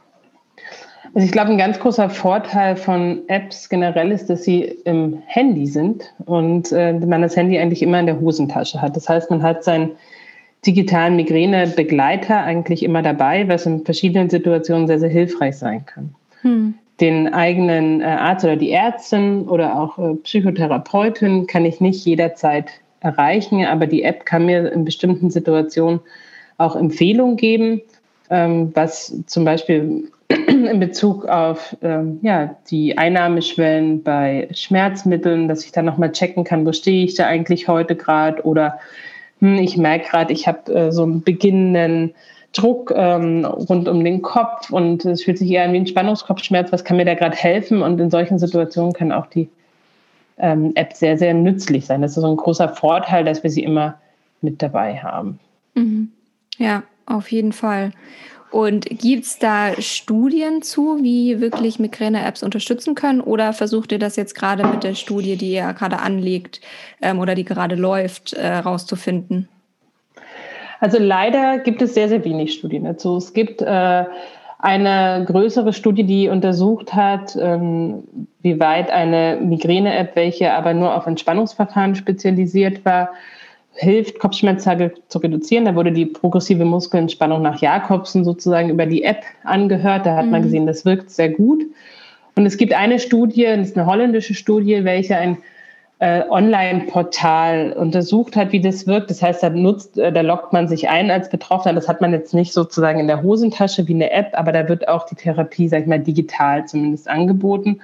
Also 1.14 1.26
ich 1.26 1.32
glaube, 1.32 1.50
ein 1.50 1.58
ganz 1.58 1.78
großer 1.78 2.08
Vorteil 2.08 2.76
von 2.76 3.22
Apps 3.28 3.68
generell 3.68 4.12
ist, 4.12 4.30
dass 4.30 4.44
sie 4.44 4.62
im 4.84 5.22
Handy 5.26 5.66
sind 5.66 6.14
und 6.24 6.72
äh, 6.72 6.92
man 6.92 7.22
das 7.22 7.36
Handy 7.36 7.58
eigentlich 7.58 7.82
immer 7.82 8.00
in 8.00 8.06
der 8.06 8.20
Hosentasche 8.20 8.80
hat. 8.80 8.96
Das 8.96 9.08
heißt, 9.08 9.30
man 9.30 9.42
hat 9.42 9.64
seinen 9.64 9.92
digitalen 10.64 11.16
Migränebegleiter 11.16 12.42
eigentlich 12.42 12.82
immer 12.82 13.02
dabei, 13.02 13.48
was 13.48 13.66
in 13.66 13.84
verschiedenen 13.84 14.30
Situationen 14.30 14.86
sehr, 14.86 15.00
sehr 15.00 15.10
hilfreich 15.10 15.56
sein 15.56 15.84
kann. 15.84 16.14
Hm 16.42 16.74
den 17.00 17.32
eigenen 17.32 18.00
äh, 18.00 18.04
Arzt 18.04 18.44
oder 18.44 18.56
die 18.56 18.70
Ärztin 18.70 19.48
oder 19.48 19.78
auch 19.78 19.98
äh, 19.98 20.14
Psychotherapeutin 20.16 21.46
kann 21.46 21.64
ich 21.64 21.80
nicht 21.80 22.04
jederzeit 22.04 22.70
erreichen, 23.00 23.64
aber 23.64 23.86
die 23.86 24.02
App 24.02 24.24
kann 24.24 24.46
mir 24.46 24.72
in 24.72 24.84
bestimmten 24.84 25.30
Situationen 25.30 26.00
auch 26.58 26.74
Empfehlungen 26.74 27.36
geben, 27.36 27.82
ähm, 28.30 28.70
was 28.74 29.14
zum 29.26 29.44
Beispiel 29.44 30.10
in 30.28 30.80
Bezug 30.80 31.26
auf 31.26 31.76
ähm, 31.82 32.18
ja, 32.22 32.56
die 32.70 32.96
Einnahmeschwellen 32.96 34.02
bei 34.02 34.48
Schmerzmitteln, 34.52 35.48
dass 35.48 35.64
ich 35.64 35.72
dann 35.72 35.84
nochmal 35.84 36.12
checken 36.12 36.44
kann, 36.44 36.66
wo 36.66 36.72
stehe 36.72 37.04
ich 37.04 37.14
da 37.14 37.26
eigentlich 37.26 37.68
heute 37.68 37.94
gerade 37.94 38.42
oder 38.42 38.78
hm, 39.40 39.56
ich 39.56 39.76
merke 39.76 40.08
gerade, 40.08 40.32
ich 40.32 40.48
habe 40.48 40.72
äh, 40.72 40.92
so 40.92 41.02
einen 41.02 41.22
beginnenden 41.22 42.14
Druck 42.56 42.92
ähm, 42.94 43.44
rund 43.44 43.88
um 43.88 44.02
den 44.02 44.22
Kopf 44.22 44.70
und 44.70 45.04
es 45.04 45.22
fühlt 45.22 45.38
sich 45.38 45.50
eher 45.50 45.64
an 45.64 45.72
wie 45.72 45.78
ein 45.78 45.86
Spannungskopfschmerz, 45.86 46.72
was 46.72 46.84
kann 46.84 46.96
mir 46.96 47.04
da 47.04 47.14
gerade 47.14 47.36
helfen? 47.36 47.82
Und 47.82 48.00
in 48.00 48.10
solchen 48.10 48.38
Situationen 48.38 48.92
kann 48.92 49.12
auch 49.12 49.26
die 49.26 49.48
ähm, 50.38 50.72
App 50.74 50.92
sehr, 50.94 51.18
sehr 51.18 51.34
nützlich 51.34 51.86
sein. 51.86 52.02
Das 52.02 52.16
ist 52.16 52.22
so 52.22 52.30
ein 52.30 52.36
großer 52.36 52.70
Vorteil, 52.70 53.24
dass 53.24 53.42
wir 53.42 53.50
sie 53.50 53.62
immer 53.62 53.98
mit 54.40 54.62
dabei 54.62 54.96
haben. 54.96 55.38
Mhm. 55.74 56.10
Ja, 56.58 56.82
auf 57.04 57.30
jeden 57.30 57.52
Fall. 57.52 57.92
Und 58.50 58.86
gibt 58.86 59.24
es 59.24 59.38
da 59.38 59.72
Studien 59.80 60.62
zu, 60.62 61.02
wie 61.02 61.40
wirklich 61.40 61.78
Migräne-Apps 61.78 62.42
unterstützen 62.42 62.94
können? 62.94 63.20
Oder 63.20 63.52
versucht 63.52 63.92
ihr 63.92 63.98
das 63.98 64.16
jetzt 64.16 64.34
gerade 64.34 64.66
mit 64.66 64.82
der 64.84 64.94
Studie, 64.94 65.36
die 65.36 65.52
ihr 65.52 65.72
gerade 65.74 65.98
anlegt 65.98 66.60
ähm, 67.02 67.18
oder 67.18 67.34
die 67.34 67.44
gerade 67.44 67.74
läuft, 67.74 68.32
äh? 68.32 68.62
Also 70.80 70.98
leider 70.98 71.58
gibt 71.58 71.82
es 71.82 71.94
sehr, 71.94 72.08
sehr 72.08 72.24
wenig 72.24 72.52
Studien 72.52 72.84
dazu. 72.84 73.16
Es 73.16 73.32
gibt 73.32 73.62
äh, 73.62 74.04
eine 74.58 75.24
größere 75.26 75.72
Studie, 75.72 76.04
die 76.04 76.28
untersucht 76.28 76.94
hat, 76.94 77.36
ähm, 77.40 78.04
wie 78.42 78.58
weit 78.58 78.90
eine 78.90 79.38
Migräne-App, 79.42 80.16
welche 80.16 80.52
aber 80.52 80.74
nur 80.74 80.94
auf 80.94 81.06
Entspannungsverfahren 81.06 81.94
spezialisiert 81.94 82.84
war, 82.84 83.10
hilft, 83.74 84.18
Kopfschmerztage 84.18 84.94
zu 85.08 85.18
reduzieren. 85.18 85.66
Da 85.66 85.74
wurde 85.74 85.92
die 85.92 86.06
progressive 86.06 86.64
Muskelentspannung 86.64 87.42
nach 87.42 87.60
Jakobsen 87.60 88.24
sozusagen 88.24 88.70
über 88.70 88.86
die 88.86 89.04
App 89.04 89.22
angehört. 89.44 90.06
Da 90.06 90.16
hat 90.16 90.26
mhm. 90.26 90.30
man 90.30 90.42
gesehen, 90.42 90.66
das 90.66 90.84
wirkt 90.84 91.10
sehr 91.10 91.28
gut. 91.28 91.62
Und 92.34 92.46
es 92.46 92.56
gibt 92.56 92.74
eine 92.74 92.98
Studie, 92.98 93.44
das 93.44 93.68
ist 93.68 93.78
eine 93.78 93.86
holländische 93.86 94.34
Studie, 94.34 94.84
welche 94.84 95.16
ein 95.16 95.38
äh, 95.98 96.22
Online-Portal 96.28 97.72
untersucht 97.72 98.36
hat, 98.36 98.52
wie 98.52 98.60
das 98.60 98.86
wirkt. 98.86 99.10
Das 99.10 99.22
heißt, 99.22 99.42
da 99.42 99.48
nutzt, 99.48 99.96
äh, 99.96 100.12
da 100.12 100.20
lockt 100.20 100.52
man 100.52 100.68
sich 100.68 100.88
ein 100.88 101.10
als 101.10 101.30
Betroffener. 101.30 101.74
Das 101.74 101.88
hat 101.88 102.00
man 102.00 102.12
jetzt 102.12 102.34
nicht 102.34 102.52
sozusagen 102.52 103.00
in 103.00 103.06
der 103.06 103.22
Hosentasche 103.22 103.88
wie 103.88 103.94
eine 103.94 104.10
App, 104.10 104.32
aber 104.34 104.52
da 104.52 104.68
wird 104.68 104.88
auch 104.88 105.06
die 105.06 105.14
Therapie, 105.14 105.68
sag 105.68 105.82
ich 105.82 105.86
mal, 105.86 105.98
digital 105.98 106.66
zumindest 106.66 107.08
angeboten. 107.08 107.80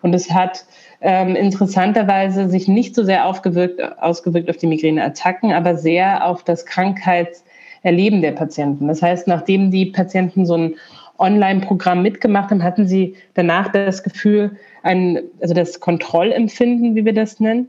Und 0.00 0.14
es 0.14 0.30
hat 0.30 0.64
ähm, 1.02 1.36
interessanterweise 1.36 2.48
sich 2.48 2.68
nicht 2.68 2.94
so 2.94 3.04
sehr 3.04 3.26
aufgewirkt, 3.26 3.80
ausgewirkt 4.00 4.48
auf 4.48 4.56
die 4.56 4.66
Migräneattacken, 4.66 5.52
aber 5.52 5.76
sehr 5.76 6.26
auf 6.26 6.44
das 6.44 6.64
Krankheitserleben 6.64 8.22
der 8.22 8.32
Patienten. 8.32 8.88
Das 8.88 9.02
heißt, 9.02 9.28
nachdem 9.28 9.70
die 9.70 9.86
Patienten 9.86 10.46
so 10.46 10.56
ein 10.56 10.74
Online-Programm 11.18 12.02
mitgemacht 12.02 12.50
haben, 12.50 12.62
hatten 12.62 12.86
sie 12.86 13.14
danach 13.34 13.68
das 13.72 14.02
Gefühl, 14.02 14.56
ein, 14.82 15.20
also 15.40 15.54
das 15.54 15.80
Kontrollempfinden, 15.80 16.94
wie 16.94 17.04
wir 17.04 17.14
das 17.14 17.40
nennen, 17.40 17.68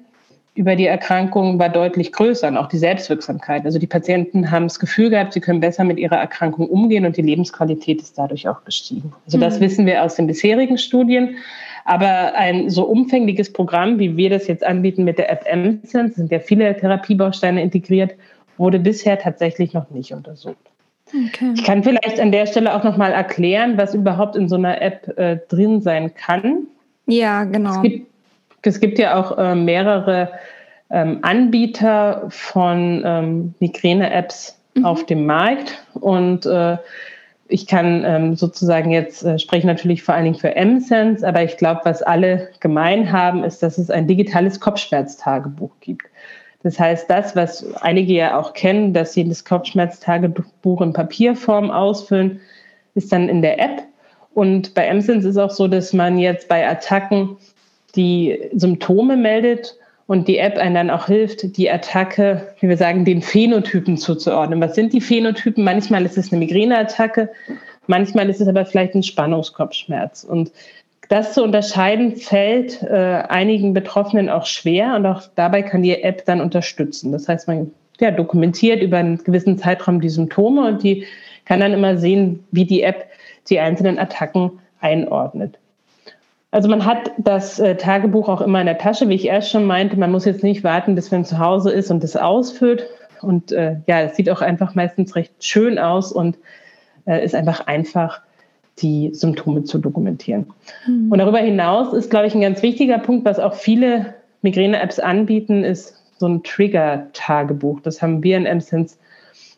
über 0.56 0.76
die 0.76 0.86
Erkrankung 0.86 1.58
war 1.58 1.70
deutlich 1.70 2.12
größer 2.12 2.48
und 2.48 2.58
auch 2.58 2.68
die 2.68 2.78
Selbstwirksamkeit. 2.78 3.66
Also 3.66 3.80
die 3.80 3.88
Patienten 3.88 4.52
haben 4.52 4.66
das 4.66 4.80
Gefühl 4.80 5.10
gehabt, 5.10 5.34
sie 5.34 5.42
können 5.42 5.60
besser 5.60 5.84
mit 5.84 5.98
ihrer 5.98 6.18
Erkrankung 6.18 6.68
umgehen 6.68 7.06
und 7.06 7.18
die 7.18 7.24
Lebensqualität 7.24 8.02
ist 8.02 8.18
dadurch 8.20 8.48
auch 8.48 8.64
gestiegen. 8.64 9.14
Also 9.26 9.40
das 9.40 9.58
mhm. 9.58 9.64
wissen 9.64 9.86
wir 9.88 10.04
aus 10.04 10.16
den 10.16 10.28
bisherigen 10.28 10.78
Studien. 10.78 11.38
Aber 11.86 12.36
ein 12.36 12.70
so 12.70 12.86
umfängliches 12.86 13.52
Programm, 13.52 14.00
wie 14.00 14.16
wir 14.16 14.30
das 14.30 14.48
jetzt 14.48 14.64
anbieten 14.64 15.04
mit 15.04 15.18
der 15.18 15.30
App 15.30 15.44
MSense, 15.52 16.16
sind 16.16 16.32
ja 16.32 16.40
viele 16.40 16.78
Therapiebausteine 16.78 17.62
integriert, 17.62 18.14
wurde 18.58 18.80
bisher 18.80 19.20
tatsächlich 19.20 19.74
noch 19.74 19.90
nicht 19.90 20.14
untersucht. 20.14 20.73
Okay. 21.14 21.54
Ich 21.56 21.64
kann 21.64 21.84
vielleicht 21.84 22.20
an 22.20 22.32
der 22.32 22.48
Stelle 22.48 22.74
auch 22.74 22.84
noch 22.84 22.98
mal 22.98 23.12
erklären, 23.12 23.78
was 23.78 23.94
überhaupt 23.94 24.36
in 24.36 24.50
so 24.50 24.56
einer 24.56 24.82
App 24.82 25.18
äh, 25.18 25.38
drin 25.48 25.82
sein 25.82 26.14
kann. 26.16 26.68
Ja, 27.06 27.44
genau. 27.44 27.76
Es 27.76 27.82
gibt, 27.82 28.08
es 28.64 28.80
gibt 28.80 29.00
ja 29.00 29.16
auch 29.16 29.38
äh, 29.38 29.56
mehrere 29.56 30.32
ähm, 30.90 31.20
Anbieter 31.22 32.26
von 32.30 33.04
ähm, 33.06 33.54
Migräne-Apps 33.60 34.58
mhm. 34.76 34.86
auf 34.86 35.06
dem 35.06 35.26
Markt 35.26 35.86
und 35.94 36.46
äh, 36.46 36.78
ich 37.48 37.68
kann 37.68 38.04
ähm, 38.06 38.36
sozusagen 38.36 38.90
jetzt 38.90 39.24
äh, 39.24 39.38
sprechen 39.38 39.68
natürlich 39.68 40.02
vor 40.02 40.16
allen 40.16 40.24
Dingen 40.24 40.40
für 40.40 40.56
M-Sense, 40.56 41.28
aber 41.28 41.44
ich 41.44 41.58
glaube, 41.58 41.82
was 41.84 42.02
alle 42.02 42.50
gemein 42.62 43.12
haben, 43.12 43.44
ist, 43.44 43.62
dass 43.62 43.78
es 43.78 43.92
ein 43.92 44.08
digitales 44.08 44.60
Kopfschmerztagebuch 44.60 45.72
gibt. 45.82 46.08
Das 46.64 46.80
heißt, 46.80 47.10
das, 47.10 47.36
was 47.36 47.76
einige 47.82 48.14
ja 48.14 48.40
auch 48.40 48.54
kennen, 48.54 48.94
dass 48.94 49.14
sie 49.14 49.28
das 49.28 49.44
Kopfschmerztagebuch 49.44 50.82
in 50.82 50.94
Papierform 50.94 51.70
ausfüllen, 51.70 52.40
ist 52.96 53.12
dann 53.12 53.28
in 53.30 53.42
der 53.42 53.60
App. 53.60 53.84
Und 54.34 54.74
bei 54.74 54.86
M-Sense 54.86 55.28
ist 55.28 55.38
auch 55.38 55.52
so, 55.52 55.68
dass 55.68 55.94
man 55.94 56.18
jetzt 56.18 56.48
bei 56.48 56.68
Attacken 56.68 57.38
die 57.96 58.40
Symptome 58.54 59.18
meldet 59.18 59.78
und 60.08 60.28
die 60.28 60.38
App 60.38 60.58
einen 60.58 60.76
dann 60.76 60.90
auch 60.90 61.08
hilft, 61.08 61.58
die 61.58 61.70
Attacke, 61.70 62.54
wie 62.60 62.70
wir 62.70 62.78
sagen, 62.78 63.06
den 63.06 63.22
Phänotypen 63.22 63.98
zuzuordnen. 63.98 64.62
Was 64.62 64.76
sind 64.76 64.94
die 64.94 65.02
Phänotypen? 65.02 65.64
Manchmal 65.64 66.06
ist 66.06 66.18
es 66.18 66.32
eine 66.32 66.40
Migräneattacke, 66.40 67.30
manchmal 67.88 68.30
ist 68.30 68.42
es 68.42 68.48
aber 68.48 68.66
vielleicht 68.66 68.96
ein 68.96 69.04
Spannungskopfschmerz. 69.04 70.24
Und 70.24 70.52
das 71.10 71.34
zu 71.34 71.44
unterscheiden 71.44 72.16
fällt 72.16 72.82
äh, 72.84 73.24
einigen 73.28 73.74
Betroffenen 73.74 74.30
auch 74.30 74.46
schwer 74.46 74.96
und 74.96 75.06
auch 75.06 75.24
dabei 75.36 75.62
kann 75.62 75.84
die 75.84 76.02
App 76.04 76.26
dann 76.26 76.42
unterstützen. 76.42 77.12
Das 77.12 77.28
heißt, 77.28 77.48
man 77.48 77.72
ja, 78.00 78.12
dokumentiert 78.12 78.82
über 78.82 78.98
einen 78.98 79.24
gewissen 79.24 79.58
Zeitraum 79.58 80.02
die 80.02 80.10
Symptome 80.10 80.68
und 80.68 80.84
die 80.84 81.06
kann 81.46 81.60
dann 81.60 81.74
immer 81.74 81.98
sehen, 81.98 82.44
wie 82.52 82.66
die 82.66 82.84
App 82.84 83.06
die 83.50 83.60
einzelnen 83.60 84.00
Attacken 84.00 84.60
einordnet. 84.80 85.60
Also 86.52 86.70
man 86.70 86.86
hat 86.86 87.12
das 87.18 87.60
äh, 87.60 87.76
Tagebuch 87.76 88.30
auch 88.30 88.42
immer 88.42 88.60
in 88.60 88.68
der 88.68 88.78
Tasche, 88.78 89.10
wie 89.10 89.16
ich 89.16 89.26
erst 89.26 89.50
schon 89.50 89.66
meinte. 89.66 89.98
Man 89.98 90.12
muss 90.12 90.26
jetzt 90.26 90.44
nicht 90.44 90.64
warten, 90.64 90.94
bis 90.94 91.12
man 91.12 91.26
zu 91.26 91.40
Hause 91.40 91.72
ist 91.72 91.90
und 91.90 92.04
das 92.04 92.16
ausfüllt. 92.16 92.88
Und 93.22 93.52
äh, 93.52 93.78
ja, 93.88 94.02
es 94.02 94.16
sieht 94.16 94.30
auch 94.30 94.42
einfach 94.42 94.76
meistens 94.76 95.16
recht 95.16 95.32
schön 95.40 95.80
aus 95.80 96.12
und 96.12 96.38
äh, 97.06 97.26
ist 97.26 97.34
einfach 97.34 97.66
einfach, 97.66 98.22
die 98.80 99.12
Symptome 99.14 99.64
zu 99.64 99.78
dokumentieren. 99.78 100.48
Mhm. 100.88 101.12
Und 101.12 101.20
darüber 101.20 101.40
hinaus 101.40 101.94
ist, 101.94 102.10
glaube 102.10 102.28
ich, 102.28 102.36
ein 102.36 102.42
ganz 102.42 102.62
wichtiger 102.62 102.98
Punkt, 102.98 103.26
was 103.26 103.40
auch 103.40 103.54
viele 103.54 104.16
Migräne-Apps 104.42 105.00
anbieten, 105.00 105.64
ist 105.64 106.02
so 106.18 106.28
ein 106.28 106.44
Trigger-Tagebuch. 106.44 107.82
Das 107.82 108.02
haben 108.02 108.24
wir 108.24 108.38
in 108.38 108.44
MSense 108.46 108.98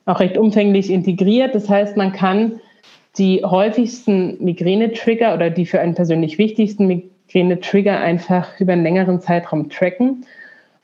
auch 0.06 0.20
recht 0.20 0.38
umfänglich 0.38 0.90
integriert. 0.90 1.56
Das 1.56 1.70
heißt, 1.70 1.98
man 1.98 2.12
kann 2.12 2.60
die 3.18 3.44
häufigsten 3.44 4.44
Migräne-Trigger 4.44 5.34
oder 5.34 5.50
die 5.50 5.66
für 5.66 5.80
einen 5.80 5.96
persönlich 5.96 6.38
wichtigsten 6.38 6.88
Migräne-Trigger 6.88 8.00
einfach 8.00 8.60
über 8.60 8.74
einen 8.74 8.84
längeren 8.84 9.22
Zeitraum 9.22 9.70
tracken. 9.70 10.26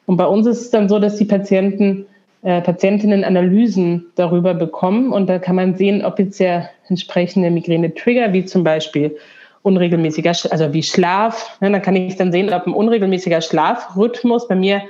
Und 0.05 0.17
bei 0.17 0.25
uns 0.25 0.47
ist 0.47 0.61
es 0.61 0.71
dann 0.71 0.89
so, 0.89 0.99
dass 0.99 1.17
die 1.17 1.25
Patienten, 1.25 2.05
äh, 2.43 2.61
Patientinnen 2.61 3.23
Analysen 3.23 4.07
darüber 4.15 4.53
bekommen 4.53 5.13
und 5.13 5.27
da 5.27 5.39
kann 5.39 5.55
man 5.55 5.75
sehen, 5.75 6.03
ob 6.03 6.19
jetzt 6.19 6.39
der 6.39 6.69
entsprechende 6.87 7.51
Migräne-Trigger, 7.51 8.33
wie 8.33 8.45
zum 8.45 8.63
Beispiel 8.63 9.15
unregelmäßiger, 9.63 10.31
also 10.49 10.73
wie 10.73 10.83
Schlaf, 10.83 11.57
ne, 11.61 11.71
dann 11.71 11.81
kann 11.81 11.95
ich 11.95 12.15
dann 12.15 12.31
sehen, 12.31 12.51
ob 12.51 12.65
ein 12.65 12.73
unregelmäßiger 12.73 13.41
Schlafrhythmus 13.41 14.47
bei 14.47 14.55
mir 14.55 14.81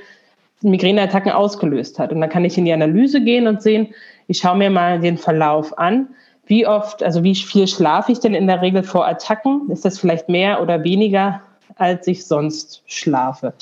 Migräneattacken 0.62 1.32
ausgelöst 1.32 1.98
hat. 1.98 2.12
Und 2.12 2.20
dann 2.20 2.30
kann 2.30 2.44
ich 2.44 2.56
in 2.56 2.64
die 2.64 2.72
Analyse 2.72 3.22
gehen 3.22 3.46
und 3.46 3.62
sehen, 3.62 3.88
ich 4.28 4.38
schaue 4.38 4.56
mir 4.56 4.70
mal 4.70 5.00
den 5.00 5.18
Verlauf 5.18 5.76
an 5.76 6.08
wie 6.46 6.66
oft, 6.66 7.02
also 7.02 7.22
wie 7.22 7.34
viel 7.34 7.68
schlafe 7.68 8.12
ich 8.12 8.20
denn 8.20 8.34
in 8.34 8.46
der 8.46 8.62
Regel 8.62 8.82
vor 8.82 9.06
Attacken? 9.06 9.70
Ist 9.70 9.84
das 9.84 9.98
vielleicht 9.98 10.28
mehr 10.28 10.60
oder 10.60 10.82
weniger, 10.84 11.40
als 11.76 12.06
ich 12.06 12.26
sonst 12.26 12.82
schlafe? 12.86 13.54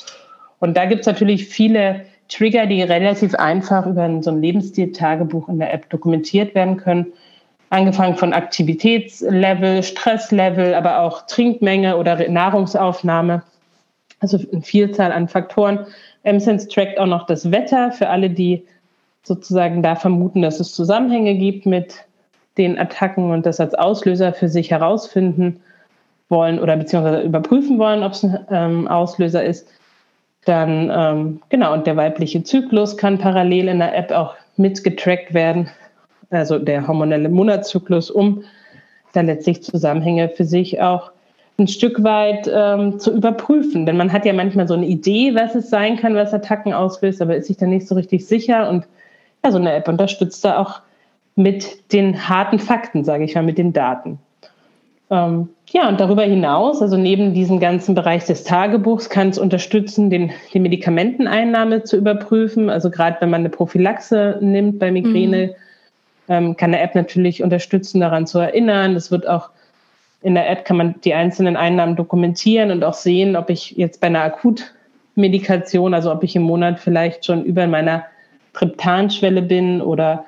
Und 0.59 0.75
da 0.75 0.85
gibt 0.85 1.01
es 1.01 1.07
natürlich 1.07 1.47
viele 1.47 2.05
Trigger, 2.31 2.65
die 2.65 2.81
relativ 2.81 3.35
einfach 3.35 3.85
über 3.85 4.09
so 4.21 4.31
ein 4.31 4.41
Lebensstil-Tagebuch 4.41 5.49
in 5.49 5.59
der 5.59 5.73
App 5.73 5.89
dokumentiert 5.89 6.55
werden 6.55 6.77
können. 6.77 7.07
Angefangen 7.69 8.15
von 8.15 8.33
Aktivitätslevel, 8.33 9.83
Stresslevel, 9.83 10.73
aber 10.73 11.01
auch 11.01 11.25
Trinkmenge 11.27 11.97
oder 11.97 12.27
Nahrungsaufnahme. 12.29 13.43
Also 14.19 14.39
eine 14.51 14.61
Vielzahl 14.61 15.11
an 15.11 15.27
Faktoren. 15.27 15.85
MSense 16.23 16.67
trackt 16.67 16.99
auch 16.99 17.05
noch 17.05 17.25
das 17.25 17.51
Wetter 17.51 17.91
für 17.91 18.07
alle, 18.07 18.29
die 18.29 18.65
sozusagen 19.23 19.83
da 19.83 19.95
vermuten, 19.95 20.41
dass 20.41 20.59
es 20.59 20.73
Zusammenhänge 20.73 21.35
gibt 21.35 21.65
mit 21.65 22.05
den 22.57 22.77
Attacken 22.77 23.31
und 23.31 23.45
das 23.45 23.59
als 23.59 23.73
Auslöser 23.75 24.33
für 24.33 24.49
sich 24.49 24.71
herausfinden 24.71 25.61
wollen 26.29 26.59
oder 26.59 26.77
beziehungsweise 26.77 27.21
überprüfen 27.21 27.77
wollen, 27.77 28.03
ob 28.03 28.13
es 28.13 28.23
ein 28.23 28.39
ähm, 28.49 28.87
Auslöser 28.87 29.43
ist, 29.43 29.67
dann 30.45 30.91
ähm, 30.93 31.41
genau, 31.49 31.73
und 31.73 31.85
der 31.85 31.97
weibliche 31.97 32.43
Zyklus 32.43 32.97
kann 32.97 33.17
parallel 33.17 33.67
in 33.67 33.79
der 33.79 33.95
App 33.95 34.11
auch 34.11 34.35
mitgetrackt 34.57 35.33
werden, 35.33 35.69
also 36.29 36.57
der 36.57 36.87
hormonelle 36.87 37.29
Monatszyklus, 37.29 38.09
um 38.09 38.43
dann 39.13 39.27
letztlich 39.27 39.61
Zusammenhänge 39.63 40.29
für 40.29 40.45
sich 40.45 40.81
auch 40.81 41.11
ein 41.59 41.67
Stück 41.67 42.03
weit 42.03 42.49
ähm, 42.51 42.99
zu 42.99 43.13
überprüfen. 43.13 43.85
Denn 43.85 43.97
man 43.97 44.11
hat 44.11 44.25
ja 44.25 44.33
manchmal 44.33 44.67
so 44.67 44.73
eine 44.73 44.85
Idee, 44.85 45.35
was 45.35 45.53
es 45.55 45.69
sein 45.69 45.97
kann, 45.97 46.15
was 46.15 46.33
Attacken 46.33 46.73
auslöst, 46.73 47.21
aber 47.21 47.35
ist 47.35 47.47
sich 47.47 47.57
dann 47.57 47.69
nicht 47.69 47.87
so 47.87 47.95
richtig 47.95 48.25
sicher. 48.25 48.69
Und 48.69 48.87
ja, 49.43 49.51
so 49.51 49.57
eine 49.57 49.73
App 49.73 49.87
unterstützt 49.87 50.43
da 50.43 50.57
auch 50.57 50.81
mit 51.35 51.93
den 51.93 52.27
harten 52.27 52.59
Fakten, 52.59 53.03
sage 53.03 53.23
ich 53.23 53.35
mal, 53.35 53.43
mit 53.43 53.57
den 53.57 53.73
Daten. 53.73 54.19
Ähm, 55.11 55.49
ja, 55.69 55.89
und 55.89 55.99
darüber 55.99 56.23
hinaus, 56.23 56.81
also 56.81 56.95
neben 56.95 57.33
diesem 57.33 57.59
ganzen 57.59 57.95
Bereich 57.95 58.25
des 58.25 58.45
Tagebuchs, 58.45 59.09
kann 59.09 59.29
es 59.29 59.37
unterstützen, 59.37 60.09
den, 60.09 60.31
die 60.53 60.59
Medikamenteneinnahme 60.59 61.83
zu 61.83 61.97
überprüfen. 61.97 62.69
Also 62.69 62.89
gerade 62.89 63.17
wenn 63.19 63.29
man 63.29 63.41
eine 63.41 63.49
Prophylaxe 63.49 64.37
nimmt 64.41 64.79
bei 64.79 64.89
Migräne, 64.89 65.47
mhm. 65.47 65.53
ähm, 66.29 66.57
kann 66.57 66.73
eine 66.73 66.81
App 66.81 66.95
natürlich 66.95 67.43
unterstützen, 67.43 67.99
daran 67.99 68.25
zu 68.25 68.39
erinnern. 68.39 68.95
Es 68.95 69.11
wird 69.11 69.27
auch 69.27 69.49
in 70.21 70.35
der 70.35 70.49
App 70.49 70.65
kann 70.65 70.77
man 70.77 70.95
die 71.03 71.13
einzelnen 71.13 71.57
Einnahmen 71.57 71.95
dokumentieren 71.95 72.71
und 72.71 72.83
auch 72.83 72.93
sehen, 72.93 73.35
ob 73.35 73.49
ich 73.49 73.71
jetzt 73.71 73.99
bei 74.01 74.07
einer 74.07 74.21
Akutmedikation, 74.21 75.93
also 75.93 76.11
ob 76.11 76.23
ich 76.23 76.35
im 76.35 76.43
Monat 76.43 76.79
vielleicht 76.79 77.25
schon 77.25 77.43
über 77.43 77.65
meiner 77.67 78.05
Triptanschwelle 78.53 79.41
bin 79.41 79.81
oder 79.81 80.25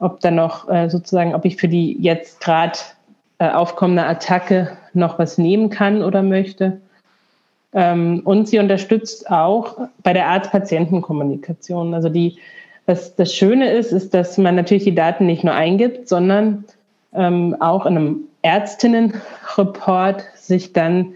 ob 0.00 0.20
dann 0.20 0.34
noch 0.34 0.68
äh, 0.68 0.88
sozusagen, 0.90 1.34
ob 1.34 1.44
ich 1.44 1.56
für 1.56 1.68
die 1.68 1.96
jetzt 2.00 2.40
gerade 2.40 2.78
äh, 3.38 3.50
aufkommende 3.50 4.04
Attacke 4.04 4.76
noch 4.94 5.18
was 5.18 5.38
nehmen 5.38 5.70
kann 5.70 6.02
oder 6.02 6.22
möchte. 6.22 6.80
Ähm, 7.72 8.22
und 8.24 8.48
sie 8.48 8.58
unterstützt 8.58 9.30
auch 9.30 9.88
bei 10.02 10.12
der 10.12 10.26
Arzt-Patienten-Kommunikation. 10.26 11.94
Also 11.94 12.08
die, 12.08 12.38
was 12.86 13.14
das 13.16 13.32
Schöne 13.32 13.70
ist, 13.70 13.92
ist, 13.92 14.14
dass 14.14 14.38
man 14.38 14.56
natürlich 14.56 14.84
die 14.84 14.94
Daten 14.94 15.26
nicht 15.26 15.44
nur 15.44 15.54
eingibt, 15.54 16.08
sondern 16.08 16.64
ähm, 17.14 17.56
auch 17.60 17.86
in 17.86 17.96
einem 17.96 18.20
Ärztinnen-Report 18.42 20.24
sich 20.34 20.72
dann 20.72 21.12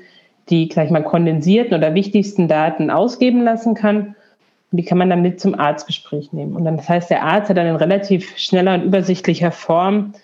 die 0.49 0.69
gleich 0.69 0.91
mal 0.91 1.03
kondensierten 1.03 1.75
oder 1.75 1.95
wichtigsten 1.95 2.49
Daten 2.49 2.91
ausgeben 2.91 3.43
lassen 3.43 3.75
kann. 3.75 4.15
Und 4.71 4.79
die 4.79 4.85
kann 4.85 4.99
man 4.99 5.11
dann 5.11 5.23
mit 5.23 5.41
zum 5.41 5.59
Arztgespräch 5.59 6.33
nehmen. 6.33 6.57
Und 6.57 6.65
dann, 6.65 6.77
das 6.77 6.89
heißt, 6.89 7.11
der 7.11 7.23
Arzt 7.25 7.49
hat 7.49 7.57
dann 7.57 7.67
in 7.67 7.77
relativ 7.77 8.37
schneller 8.37 8.75
und 8.75 8.85
übersichtlicher 8.85 9.53
Form 9.53 10.15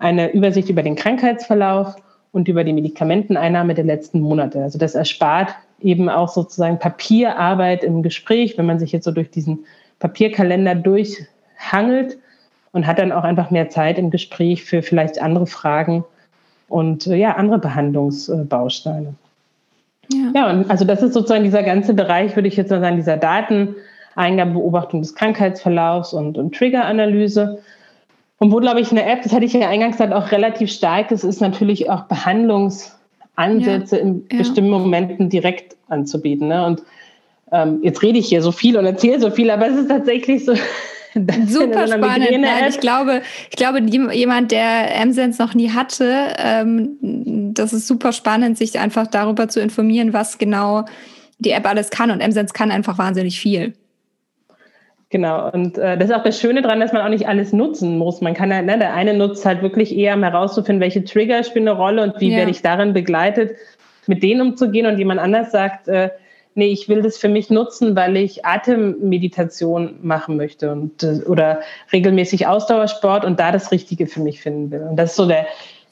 eine 0.00 0.32
Übersicht 0.32 0.68
über 0.68 0.82
den 0.82 0.96
Krankheitsverlauf 0.96 1.94
und 2.32 2.48
über 2.48 2.64
die 2.64 2.72
Medikamenteneinnahme 2.72 3.74
der 3.74 3.84
letzten 3.84 4.20
Monate. 4.20 4.62
Also 4.62 4.78
das 4.78 4.94
erspart 4.94 5.54
eben 5.80 6.08
auch 6.08 6.28
sozusagen 6.28 6.78
Papierarbeit 6.78 7.84
im 7.84 8.02
Gespräch, 8.02 8.58
wenn 8.58 8.66
man 8.66 8.78
sich 8.78 8.92
jetzt 8.92 9.04
so 9.04 9.12
durch 9.12 9.30
diesen 9.30 9.60
Papierkalender 9.98 10.74
durchhangelt 10.74 12.18
und 12.72 12.86
hat 12.86 12.98
dann 12.98 13.12
auch 13.12 13.24
einfach 13.24 13.50
mehr 13.50 13.68
Zeit 13.68 13.98
im 13.98 14.10
Gespräch 14.10 14.64
für 14.64 14.82
vielleicht 14.82 15.20
andere 15.20 15.46
Fragen 15.46 16.04
und 16.68 17.06
äh, 17.06 17.16
ja, 17.16 17.36
andere 17.36 17.58
Behandlungsbausteine. 17.58 19.14
Ja. 20.12 20.32
ja, 20.34 20.50
und 20.50 20.70
also 20.70 20.84
das 20.84 21.02
ist 21.02 21.14
sozusagen 21.14 21.44
dieser 21.44 21.62
ganze 21.62 21.94
Bereich, 21.94 22.34
würde 22.36 22.48
ich 22.48 22.56
jetzt 22.56 22.70
mal 22.70 22.80
sagen, 22.80 22.96
dieser 22.96 23.16
Dateneingabe, 23.16 24.52
Beobachtung 24.52 25.02
des 25.02 25.14
Krankheitsverlaufs 25.14 26.12
und, 26.12 26.38
und 26.38 26.54
Triggeranalyse. 26.54 27.60
Und 28.42 28.52
wo, 28.52 28.56
glaube 28.56 28.80
ich, 28.80 28.90
eine 28.90 29.04
App, 29.04 29.22
das 29.22 29.34
hatte 29.34 29.44
ich 29.44 29.52
ja 29.52 29.68
eingangs 29.68 29.98
gesagt, 29.98 30.14
auch 30.14 30.32
relativ 30.32 30.72
stark 30.72 31.10
ist, 31.10 31.24
ist 31.24 31.42
natürlich 31.42 31.90
auch 31.90 32.04
Behandlungsansätze 32.04 33.96
ja, 33.96 34.02
in 34.02 34.26
ja. 34.32 34.38
bestimmten 34.38 34.70
Momenten 34.70 35.28
direkt 35.28 35.76
anzubieten. 35.88 36.48
Ne? 36.48 36.64
Und 36.64 36.82
ähm, 37.52 37.80
jetzt 37.82 38.02
rede 38.02 38.18
ich 38.18 38.28
hier 38.28 38.40
so 38.40 38.50
viel 38.50 38.78
und 38.78 38.86
erzähle 38.86 39.20
so 39.20 39.30
viel, 39.30 39.50
aber 39.50 39.68
es 39.68 39.76
ist 39.76 39.88
tatsächlich 39.88 40.46
so. 40.46 40.54
Super 41.48 41.88
spannend. 41.88 42.30
Nein, 42.30 42.66
ich 42.68 42.78
glaube, 42.78 43.22
ich 43.50 43.56
glaube, 43.56 43.80
jemand, 43.80 44.52
der 44.52 44.96
M-Sense 45.02 45.42
noch 45.42 45.54
nie 45.54 45.70
hatte, 45.70 46.28
ähm, 46.38 46.96
das 47.52 47.72
ist 47.72 47.88
super 47.88 48.12
spannend, 48.12 48.56
sich 48.56 48.78
einfach 48.78 49.08
darüber 49.08 49.48
zu 49.48 49.60
informieren, 49.60 50.12
was 50.12 50.38
genau 50.38 50.84
die 51.40 51.50
App 51.50 51.66
alles 51.66 51.90
kann. 51.90 52.12
Und 52.12 52.20
M-Sense 52.20 52.54
kann 52.54 52.70
einfach 52.70 52.96
wahnsinnig 52.96 53.40
viel. 53.40 53.74
Genau, 55.10 55.50
und 55.50 55.76
äh, 55.76 55.98
das 55.98 56.08
ist 56.08 56.14
auch 56.14 56.22
das 56.22 56.40
Schöne 56.40 56.62
daran, 56.62 56.78
dass 56.78 56.92
man 56.92 57.02
auch 57.02 57.08
nicht 57.08 57.26
alles 57.26 57.52
nutzen 57.52 57.98
muss. 57.98 58.20
Man 58.20 58.32
kann 58.32 58.54
halt, 58.54 58.66
ne, 58.66 58.78
der 58.78 58.94
eine 58.94 59.12
nutzt 59.12 59.44
halt 59.44 59.60
wirklich 59.60 59.96
eher, 59.96 60.14
um 60.14 60.22
herauszufinden, 60.22 60.80
welche 60.80 61.02
Trigger 61.04 61.42
spielen 61.42 61.66
eine 61.66 61.76
Rolle 61.76 62.04
und 62.04 62.20
wie 62.20 62.30
ja. 62.30 62.38
werde 62.38 62.52
ich 62.52 62.62
darin 62.62 62.92
begleitet, 62.92 63.56
mit 64.06 64.22
denen 64.22 64.40
umzugehen. 64.40 64.86
Und 64.86 64.98
jemand 64.98 65.18
anders 65.18 65.50
sagt, 65.50 65.88
äh, 65.88 66.10
nee, 66.54 66.68
ich 66.68 66.88
will 66.88 67.02
das 67.02 67.18
für 67.18 67.28
mich 67.28 67.50
nutzen, 67.50 67.96
weil 67.96 68.16
ich 68.16 68.44
Atemmeditation 68.44 69.96
machen 70.00 70.36
möchte 70.36 70.70
und, 70.70 71.02
äh, 71.02 71.22
oder 71.26 71.60
regelmäßig 71.92 72.46
Ausdauersport 72.46 73.24
und 73.24 73.40
da 73.40 73.50
das 73.50 73.72
Richtige 73.72 74.06
für 74.06 74.20
mich 74.20 74.40
finden 74.40 74.70
will. 74.70 74.82
Und 74.82 74.94
das 74.94 75.10
ist 75.10 75.16
so 75.16 75.26
der 75.26 75.46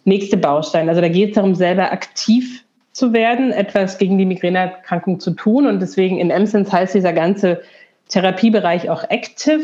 nächste 0.05 0.37
Baustein. 0.37 0.89
Also 0.89 1.01
da 1.01 1.09
geht 1.09 1.31
es 1.31 1.35
darum, 1.35 1.57
selber 1.57 1.91
aktiv 1.91 2.65
zu 2.93 3.13
werden, 3.13 3.51
etwas 3.51 3.99
gegen 3.99 4.17
die 4.17 4.27
Migräneerkrankung 4.27 5.19
zu 5.19 5.33
tun. 5.33 5.67
Und 5.67 5.81
deswegen 5.81 6.19
in 6.19 6.31
Emsens 6.31 6.73
heißt 6.73 6.95
dieser 6.95 7.13
ganze 7.13 7.63
Therapiebereich 8.09 8.91
auch 8.91 9.05
Active. 9.09 9.61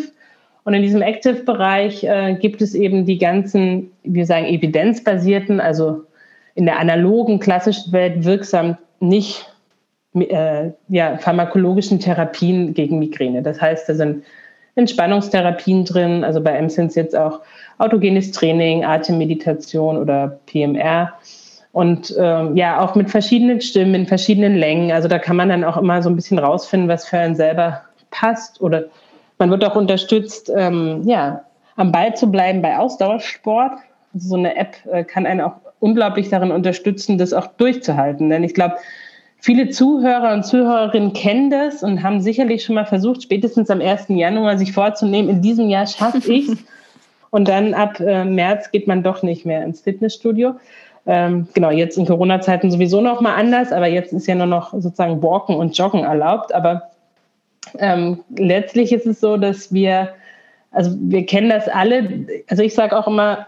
Und 0.64 0.74
in 0.74 0.83
diesem 0.83 1.02
Active-Bereich 1.02 2.04
äh, 2.04 2.35
gibt 2.40 2.62
es 2.62 2.74
eben 2.74 3.04
die 3.04 3.18
ganzen, 3.18 3.90
wir 4.02 4.26
sagen, 4.26 4.46
evidenzbasierten, 4.46 5.61
also 5.61 6.04
in 6.54 6.64
der 6.64 6.78
analogen, 6.78 7.38
klassischen 7.38 7.92
Welt 7.92 8.24
wirksam 8.24 8.78
nicht 9.00 9.46
äh, 10.14 10.70
ja, 10.88 11.18
pharmakologischen 11.18 11.98
Therapien 11.98 12.72
gegen 12.72 12.98
Migräne. 12.98 13.42
Das 13.42 13.61
heißt, 13.61 13.88
da 13.88 13.94
sind 13.94 14.24
Entspannungstherapien 14.76 15.85
drin, 15.85 16.24
also 16.24 16.40
bei 16.40 16.61
MSINS 16.61 16.94
jetzt 16.94 17.16
auch 17.16 17.40
autogenes 17.78 18.33
Training, 18.33 18.85
Atemmeditation 18.85 19.96
oder 19.96 20.38
PMR. 20.46 21.12
Und 21.72 22.14
ähm, 22.18 22.57
ja, 22.57 22.80
auch 22.80 22.94
mit 22.94 23.11
verschiedenen 23.11 23.61
Stimmen, 23.61 23.94
in 23.94 24.07
verschiedenen 24.07 24.54
Längen. 24.54 24.92
Also 24.92 25.09
da 25.09 25.18
kann 25.18 25.37
man 25.37 25.48
dann 25.48 25.64
auch 25.64 25.76
immer 25.76 26.02
so 26.02 26.09
ein 26.09 26.16
bisschen 26.16 26.38
rausfinden, 26.38 26.88
was 26.88 27.07
für 27.07 27.18
einen 27.18 27.35
selber 27.35 27.83
passt. 28.14 28.61
Oder 28.61 28.85
man 29.38 29.50
wird 29.50 29.64
auch 29.64 29.77
unterstützt, 29.77 30.50
ähm, 30.55 31.03
ja, 31.05 31.44
am 31.77 31.92
Ball 31.92 32.14
zu 32.14 32.31
bleiben 32.31 32.62
bei 32.62 32.79
Ausdauersport. 32.79 33.72
Also 34.14 34.29
so 34.29 34.37
eine 34.37 34.57
App 34.57 34.77
äh, 34.90 35.05
kann 35.05 35.27
einen 35.27 35.40
auch 35.40 35.57
unglaublich 35.81 36.31
darin 36.31 36.50
unterstützen, 36.50 37.18
das 37.18 37.33
auch 37.33 37.46
durchzuhalten. 37.46 38.31
Denn 38.31 38.44
ich 38.44 38.55
glaube, 38.55 38.77
viele 39.38 39.68
Zuhörer 39.68 40.33
und 40.33 40.44
Zuhörerinnen 40.44 41.12
kennen 41.12 41.50
das 41.50 41.83
und 41.83 42.03
haben 42.03 42.20
sicherlich 42.20 42.64
schon 42.64 42.77
mal 42.77 42.87
versucht, 42.87 43.22
spätestens 43.22 43.68
am 43.70 43.81
1. 43.81 44.07
Januar 44.09 44.57
sich 44.57 44.72
vorzunehmen, 44.72 45.29
in 45.29 45.42
diesem 45.42 45.68
Jahr 45.68 45.87
schaffe 45.87 46.18
ich 46.33 46.48
es. 46.48 46.59
und 47.31 47.48
dann 47.48 47.74
ab 47.74 48.00
äh, 48.00 48.24
März 48.24 48.70
geht 48.70 48.87
man 48.87 49.03
doch 49.03 49.22
nicht 49.22 49.44
mehr 49.44 49.64
ins 49.64 49.81
Fitnessstudio. 49.81 50.55
Ähm, 51.07 51.48
genau, 51.53 51.70
jetzt 51.70 51.98
in 51.98 52.07
Corona-Zeiten 52.07 52.70
sowieso 52.70 53.00
noch 53.03 53.20
mal 53.20 53.35
anders, 53.35 53.72
aber 53.72 53.88
jetzt 53.88 54.12
ist 54.12 54.27
ja 54.27 54.35
nur 54.35 54.46
noch 54.46 54.72
sozusagen 54.72 55.22
Walken 55.22 55.57
und 55.57 55.77
Joggen 55.77 56.05
erlaubt. 56.05 56.55
Aber 56.55 56.85
ähm, 57.79 58.22
letztlich 58.37 58.92
ist 58.92 59.07
es 59.07 59.20
so, 59.20 59.37
dass 59.37 59.72
wir, 59.72 60.14
also 60.70 60.96
wir 61.00 61.27
kennen 61.27 61.48
das 61.48 61.68
alle, 61.68 62.27
also 62.48 62.62
ich 62.62 62.74
sage 62.74 62.96
auch 62.96 63.07
immer, 63.07 63.46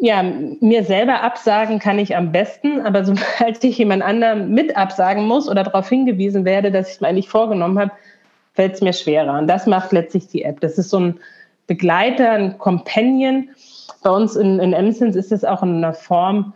ja, 0.00 0.22
mir 0.22 0.84
selber 0.84 1.22
absagen 1.22 1.78
kann 1.78 1.98
ich 1.98 2.16
am 2.16 2.32
besten, 2.32 2.80
aber 2.80 3.04
sobald 3.04 3.62
ich 3.64 3.78
jemand 3.78 4.02
anderem 4.02 4.52
mit 4.52 4.76
absagen 4.76 5.26
muss 5.26 5.48
oder 5.48 5.64
darauf 5.64 5.88
hingewiesen 5.88 6.44
werde, 6.44 6.70
dass 6.70 6.88
ich 6.88 6.94
es 6.94 7.00
mir 7.00 7.08
eigentlich 7.08 7.28
vorgenommen 7.28 7.78
habe, 7.78 7.90
fällt 8.54 8.74
es 8.74 8.80
mir 8.80 8.92
schwerer. 8.92 9.38
Und 9.38 9.48
das 9.48 9.66
macht 9.66 9.92
letztlich 9.92 10.28
die 10.28 10.42
App. 10.42 10.60
Das 10.60 10.78
ist 10.78 10.90
so 10.90 11.00
ein 11.00 11.20
Begleiter, 11.66 12.30
ein 12.30 12.58
Companion. 12.58 13.48
Bei 14.02 14.10
uns 14.10 14.36
in, 14.36 14.60
in 14.60 14.70
MSINS 14.70 15.16
ist 15.16 15.32
es 15.32 15.44
auch 15.44 15.62
in 15.62 15.76
einer 15.76 15.92
Form 15.92 16.54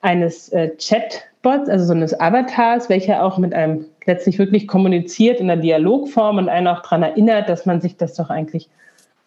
eines 0.00 0.50
äh, 0.50 0.70
Chatbots, 0.78 1.68
also 1.68 1.86
so 1.86 1.92
eines 1.92 2.18
Avatars, 2.18 2.88
welcher 2.88 3.24
auch 3.24 3.38
mit 3.38 3.54
einem 3.54 3.86
letztlich 4.06 4.38
wirklich 4.38 4.66
kommuniziert 4.66 5.40
in 5.40 5.48
der 5.48 5.56
Dialogform 5.56 6.38
und 6.38 6.48
einen 6.48 6.66
auch 6.66 6.82
daran 6.82 7.02
erinnert, 7.02 7.48
dass 7.48 7.66
man 7.66 7.80
sich 7.80 7.96
das 7.96 8.14
doch 8.14 8.30
eigentlich 8.30 8.68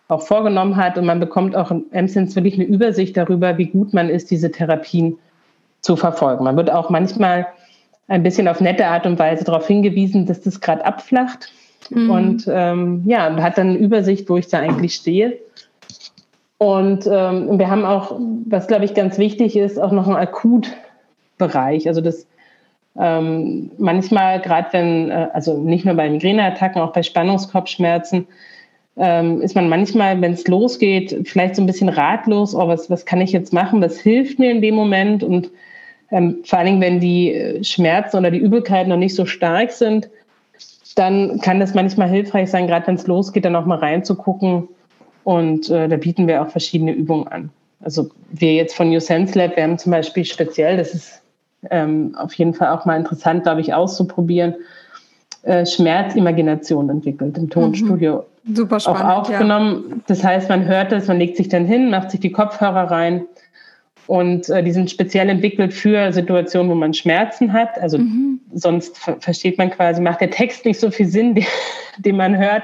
auch 0.07 0.21
vorgenommen 0.21 0.75
hat. 0.75 0.97
Und 0.97 1.05
man 1.05 1.19
bekommt 1.19 1.55
auch 1.55 1.71
im 1.71 1.85
MSINS 1.91 2.35
wirklich 2.35 2.55
eine 2.55 2.65
Übersicht 2.65 3.15
darüber, 3.15 3.57
wie 3.57 3.67
gut 3.67 3.93
man 3.93 4.09
ist, 4.09 4.31
diese 4.31 4.51
Therapien 4.51 5.17
zu 5.81 5.95
verfolgen. 5.95 6.43
Man 6.43 6.57
wird 6.57 6.71
auch 6.71 6.89
manchmal 6.89 7.47
ein 8.07 8.23
bisschen 8.23 8.47
auf 8.47 8.59
nette 8.59 8.87
Art 8.87 9.05
und 9.05 9.17
Weise 9.19 9.43
darauf 9.43 9.67
hingewiesen, 9.67 10.25
dass 10.25 10.41
das 10.41 10.59
gerade 10.59 10.85
abflacht. 10.85 11.51
Mhm. 11.89 12.09
Und 12.09 12.45
ähm, 12.49 13.03
ja, 13.05 13.35
hat 13.41 13.57
dann 13.57 13.69
eine 13.69 13.77
Übersicht, 13.77 14.29
wo 14.29 14.37
ich 14.37 14.47
da 14.47 14.59
eigentlich 14.59 14.95
stehe. 14.95 15.37
Und 16.61 17.07
ähm, 17.11 17.57
wir 17.57 17.71
haben 17.71 17.85
auch, 17.85 18.19
was 18.45 18.67
glaube 18.67 18.85
ich 18.85 18.93
ganz 18.93 19.17
wichtig 19.17 19.57
ist, 19.57 19.79
auch 19.79 19.91
noch 19.91 20.05
einen 20.05 20.15
Akutbereich. 20.15 21.87
Also 21.87 22.01
das 22.01 22.27
ähm, 22.99 23.71
manchmal, 23.79 24.39
gerade 24.41 24.67
wenn, 24.69 25.09
äh, 25.09 25.29
also 25.33 25.57
nicht 25.57 25.85
nur 25.85 25.95
bei 25.95 26.07
Migräneattacken, 26.07 26.79
auch 26.79 26.93
bei 26.93 27.01
Spannungskopfschmerzen, 27.01 28.27
ähm, 28.95 29.41
ist 29.41 29.55
man 29.55 29.69
manchmal, 29.69 30.21
wenn 30.21 30.33
es 30.33 30.47
losgeht, 30.47 31.27
vielleicht 31.27 31.55
so 31.55 31.63
ein 31.63 31.65
bisschen 31.65 31.89
ratlos, 31.89 32.53
oh, 32.53 32.67
was, 32.67 32.91
was 32.91 33.07
kann 33.07 33.21
ich 33.21 33.31
jetzt 33.31 33.53
machen, 33.53 33.81
was 33.81 33.99
hilft 33.99 34.37
mir 34.37 34.51
in 34.51 34.61
dem 34.61 34.75
Moment 34.75 35.23
und 35.23 35.49
ähm, 36.11 36.41
vor 36.43 36.59
allen 36.59 36.67
Dingen, 36.67 36.81
wenn 36.81 36.99
die 36.99 37.33
äh, 37.33 37.63
Schmerzen 37.63 38.17
oder 38.17 38.29
die 38.29 38.37
Übelkeit 38.37 38.87
noch 38.87 38.97
nicht 38.97 39.15
so 39.15 39.25
stark 39.25 39.71
sind, 39.71 40.11
dann 40.93 41.41
kann 41.41 41.59
das 41.59 41.73
manchmal 41.73 42.09
hilfreich 42.09 42.51
sein, 42.51 42.67
gerade 42.67 42.85
wenn 42.85 42.95
es 42.95 43.07
losgeht, 43.07 43.45
dann 43.45 43.55
auch 43.55 43.65
mal 43.65 43.79
reinzugucken 43.79 44.67
und 45.23 45.69
äh, 45.69 45.87
da 45.87 45.97
bieten 45.97 46.27
wir 46.27 46.41
auch 46.41 46.49
verschiedene 46.49 46.93
Übungen 46.93 47.27
an. 47.27 47.49
Also 47.83 48.09
wir 48.31 48.53
jetzt 48.53 48.75
von 48.75 48.89
New 48.89 48.99
Sense 48.99 49.37
Lab, 49.37 49.55
wir 49.55 49.63
haben 49.63 49.77
zum 49.77 49.91
Beispiel 49.91 50.25
speziell, 50.25 50.77
das 50.77 50.93
ist 50.93 51.21
ähm, 51.69 52.15
auf 52.17 52.33
jeden 52.33 52.53
Fall 52.53 52.69
auch 52.69 52.85
mal 52.85 52.97
interessant, 52.97 53.43
glaube 53.43 53.61
ich, 53.61 53.73
auszuprobieren. 53.73 54.55
Äh, 55.43 55.65
Schmerzimagination 55.65 56.89
entwickelt 56.89 57.37
im 57.37 57.49
Tonstudio. 57.49 58.25
Mhm. 58.43 58.55
Super 58.55 58.79
spannend. 58.79 59.01
Auch 59.01 59.09
aufgenommen. 59.17 59.85
Ja. 59.89 59.95
Das 60.07 60.23
heißt, 60.23 60.49
man 60.49 60.65
hört 60.65 60.91
es, 60.91 61.07
man 61.07 61.17
legt 61.17 61.37
sich 61.37 61.49
dann 61.49 61.65
hin, 61.65 61.89
macht 61.89 62.11
sich 62.11 62.19
die 62.19 62.31
Kopfhörer 62.31 62.91
rein 62.91 63.25
Und 64.07 64.49
äh, 64.49 64.63
die 64.63 64.71
sind 64.71 64.91
speziell 64.91 65.29
entwickelt 65.29 65.73
für 65.73 66.11
Situationen, 66.11 66.71
wo 66.71 66.75
man 66.75 66.93
Schmerzen 66.93 67.53
hat. 67.53 67.79
Also 67.79 67.97
mhm. 67.97 68.39
sonst 68.53 68.97
versteht 68.97 69.57
man 69.57 69.71
quasi, 69.71 70.01
macht 70.01 70.21
der 70.21 70.31
Text 70.31 70.65
nicht 70.65 70.79
so 70.79 70.91
viel 70.91 71.07
Sinn, 71.07 71.33
den, 71.35 71.45
den 71.97 72.17
man 72.17 72.37
hört. 72.37 72.63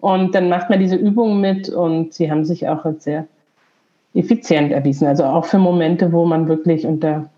Und 0.00 0.34
dann 0.34 0.48
macht 0.48 0.70
man 0.70 0.78
diese 0.78 0.96
Übungen 0.96 1.40
mit 1.40 1.68
und 1.68 2.14
sie 2.14 2.30
haben 2.30 2.44
sich 2.44 2.68
auch 2.68 2.84
als 2.84 3.04
sehr 3.04 3.26
effizient 4.14 4.72
erwiesen. 4.72 5.06
Also 5.06 5.24
auch 5.24 5.44
für 5.44 5.58
Momente, 5.58 6.12
wo 6.12 6.24
man 6.24 6.48
wirklich 6.48 6.86
unter 6.86 7.28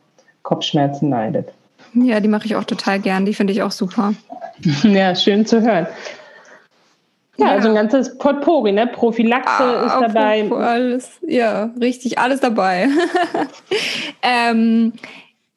Kopfschmerzen 0.43 1.11
leidet. 1.11 1.53
Ja, 1.95 2.21
die 2.21 2.29
mache 2.29 2.47
ich 2.47 2.57
auch 2.57 2.65
total 2.65 3.01
gern. 3.01 3.25
Die 3.25 3.35
finde 3.35 3.53
ich 3.53 3.63
auch 3.63 3.73
super. 3.73 4.15
Ja, 4.83 5.15
schön 5.15 5.47
zu 5.47 5.63
hören. 5.63 5.87
Ja, 7.39 7.47
ja, 7.47 7.53
also 7.53 7.69
ein 7.69 7.75
ganzes 7.75 8.19
Potpourri, 8.19 8.73
ne? 8.73 8.87
Prophylaxe 8.87 9.63
ah, 9.63 9.87
ist 9.87 10.15
dabei. 10.15 10.51
Alles, 10.53 11.11
ja, 11.27 11.71
richtig, 11.81 12.19
alles 12.19 12.41
dabei. 12.41 12.89
ähm, 14.23 14.93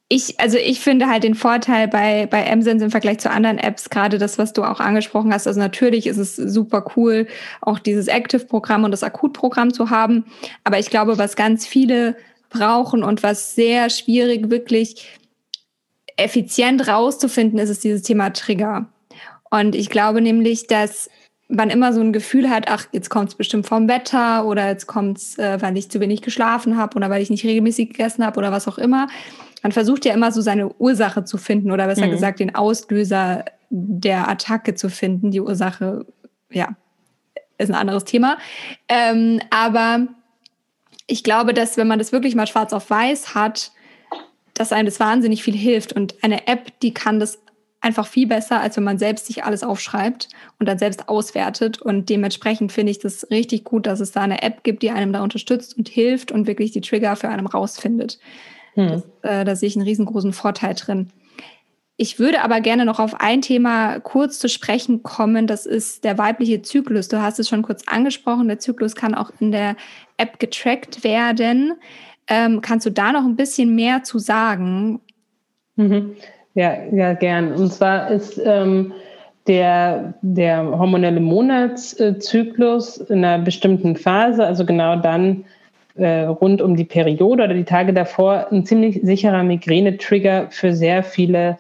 ich, 0.10 0.40
also 0.40 0.58
ich 0.58 0.80
finde 0.80 1.08
halt 1.08 1.24
den 1.24 1.34
Vorteil 1.34 1.88
bei, 1.88 2.28
bei 2.28 2.44
MSense 2.56 2.86
im 2.86 2.92
Vergleich 2.92 3.20
zu 3.20 3.32
anderen 3.32 3.58
Apps, 3.58 3.90
gerade 3.90 4.18
das, 4.18 4.38
was 4.38 4.54
du 4.54 4.64
auch 4.64 4.80
angesprochen 4.80 5.34
hast. 5.34 5.48
Also 5.48 5.60
natürlich 5.60 6.08
ist 6.08 6.18
es 6.18 6.36
super 6.36 6.86
cool, 6.96 7.28
auch 7.62 7.80
dieses 7.80 8.08
Active-Programm 8.08 8.84
und 8.84 8.92
das 8.92 9.04
Akut-Programm 9.04 9.74
zu 9.74 9.90
haben. 9.90 10.26
Aber 10.64 10.78
ich 10.78 10.90
glaube, 10.90 11.18
was 11.18 11.36
ganz 11.36 11.66
viele 11.66 12.16
brauchen 12.50 13.04
und 13.04 13.24
was 13.24 13.56
sehr 13.56 13.90
schwierig 13.90 14.52
wirklich 14.52 15.20
effizient 16.18 16.88
rauszufinden 16.88 17.58
ist, 17.58 17.70
ist 17.70 17.84
dieses 17.84 18.04
Thema 18.04 18.32
Trigger. 18.32 18.88
Und 19.50 19.74
ich 19.74 19.90
glaube 19.90 20.22
nämlich, 20.22 20.68
dass 20.68 21.10
man 21.48 21.70
immer 21.70 21.94
so 21.94 22.02
ein 22.02 22.14
Gefühl 22.14 22.50
hat, 22.50 22.68
ach, 22.68 22.88
jetzt 22.92 23.10
kommt 23.10 23.30
es 23.30 23.36
bestimmt 23.36 23.68
vom 23.68 23.88
Wetter 23.88 24.46
oder 24.46 24.68
jetzt 24.68 24.88
kommt 24.88 25.18
es, 25.18 25.38
äh, 25.38 25.62
weil 25.62 25.78
ich 25.78 25.90
zu 25.90 26.00
wenig 26.00 26.22
geschlafen 26.22 26.78
habe 26.78 26.96
oder 26.96 27.10
weil 27.10 27.22
ich 27.22 27.30
nicht 27.30 27.44
regelmäßig 27.44 27.90
gegessen 27.90 28.26
habe 28.26 28.40
oder 28.40 28.52
was 28.52 28.68
auch 28.68 28.78
immer. 28.78 29.08
Man 29.64 29.72
versucht 29.72 30.06
ja 30.06 30.14
immer 30.14 30.32
so 30.32 30.42
seine 30.42 30.70
Ursache 30.74 31.24
zu 31.24 31.38
finden 31.38 31.72
oder 31.72 31.88
besser 31.88 32.06
mhm. 32.06 32.12
gesagt 32.12 32.40
den 32.40 32.54
Auslöser 32.54 33.46
der 33.70 34.28
Attacke 34.28 34.76
zu 34.76 34.90
finden. 34.90 35.32
Die 35.32 35.42
Ursache, 35.42 36.06
ja, 36.52 36.76
ist 37.58 37.70
ein 37.70 37.76
anderes 37.76 38.04
Thema. 38.04 38.38
Ähm, 38.88 39.42
aber 39.50 40.08
ich 41.08 41.24
glaube, 41.24 41.54
dass 41.54 41.78
wenn 41.78 41.88
man 41.88 42.00
das 42.00 42.12
wirklich 42.12 42.36
mal 42.36 42.48
schwarz 42.48 42.74
auf 42.74 42.90
weiß 42.90 43.34
hat, 43.34 43.72
dass 44.54 44.72
einem 44.72 44.86
das 44.86 45.00
wahnsinnig 45.00 45.44
viel 45.44 45.56
hilft. 45.56 45.94
Und 45.94 46.16
eine 46.24 46.48
App, 46.48 46.80
die 46.82 46.94
kann 46.94 47.20
das 47.20 47.40
einfach 47.82 48.08
viel 48.08 48.28
besser, 48.28 48.62
als 48.62 48.78
wenn 48.78 48.84
man 48.84 48.98
selbst 48.98 49.26
sich 49.26 49.44
alles 49.44 49.64
aufschreibt 49.64 50.30
und 50.60 50.68
dann 50.68 50.78
selbst 50.78 51.10
auswertet. 51.10 51.82
Und 51.82 52.10
dementsprechend 52.10 52.72
finde 52.72 52.92
ich 52.92 53.00
das 53.00 53.30
richtig 53.30 53.66
gut, 53.66 53.86
dass 53.88 54.00
es 54.00 54.12
da 54.12 54.22
eine 54.22 54.42
App 54.42 54.64
gibt, 54.64 54.84
die 54.84 54.92
einem 54.92 55.12
da 55.12 55.22
unterstützt 55.22 55.78
und 55.78 55.90
hilft 55.90 56.32
und 56.32 56.48
wirklich 56.48 56.72
die 56.72 56.82
Trigger 56.82 57.16
für 57.16 57.30
einen 57.30 57.48
rausfindet. 57.48 58.20
Hm. 58.74 58.88
Das, 58.88 59.04
äh, 59.22 59.46
da 59.46 59.56
sehe 59.56 59.68
ich 59.68 59.76
einen 59.76 59.86
riesengroßen 59.86 60.34
Vorteil 60.34 60.76
drin. 60.76 61.10
Ich 61.96 62.18
würde 62.18 62.42
aber 62.42 62.60
gerne 62.60 62.86
noch 62.86 63.00
auf 63.00 63.22
ein 63.22 63.42
Thema 63.42 64.00
kurz 64.00 64.40
zu 64.40 64.50
sprechen 64.50 65.04
kommen. 65.04 65.46
Das 65.46 65.66
ist 65.68 66.04
der 66.04 66.18
weibliche 66.18 66.62
Zyklus. 66.64 67.08
Du 67.08 67.22
hast 67.22 67.40
es 67.40 67.48
schon 67.48 67.62
kurz 67.62 67.84
angesprochen. 67.88 68.48
Der 68.48 68.60
Zyklus 68.60 68.96
kann 68.96 69.14
auch 69.14 69.32
in 69.40 69.52
der 69.52 69.76
App 70.18 70.40
getrackt 70.40 71.04
werden. 71.04 71.74
Ähm, 72.28 72.62
kannst 72.62 72.86
du 72.88 72.90
da 72.90 73.12
noch 73.12 73.24
ein 73.24 73.36
bisschen 73.36 73.76
mehr 73.76 74.04
zu 74.04 74.18
sagen? 74.18 75.02
Mhm. 75.76 76.16
Ja, 76.56 76.84
ja, 76.92 77.14
gern. 77.14 77.54
Und 77.54 77.72
zwar 77.72 78.10
ist 78.10 78.42
ähm, 78.44 78.94
der, 79.48 80.16
der 80.22 80.64
hormonelle 80.66 81.20
Monatszyklus 81.20 82.98
in 82.98 83.24
einer 83.24 83.44
bestimmten 83.44 83.96
Phase, 83.96 84.46
also 84.46 84.66
genau 84.66 84.96
dann 84.96 85.46
äh, 85.96 86.22
rund 86.24 86.62
um 86.62 86.76
die 86.76 86.86
Periode 86.86 87.44
oder 87.44 87.54
die 87.54 87.64
Tage 87.64 87.94
davor, 87.94 88.48
ein 88.52 88.66
ziemlich 88.66 89.00
sicherer 89.04 89.44
Migräne-Trigger 89.44 90.48
für 90.50 90.74
sehr 90.74 91.04
viele 91.04 91.58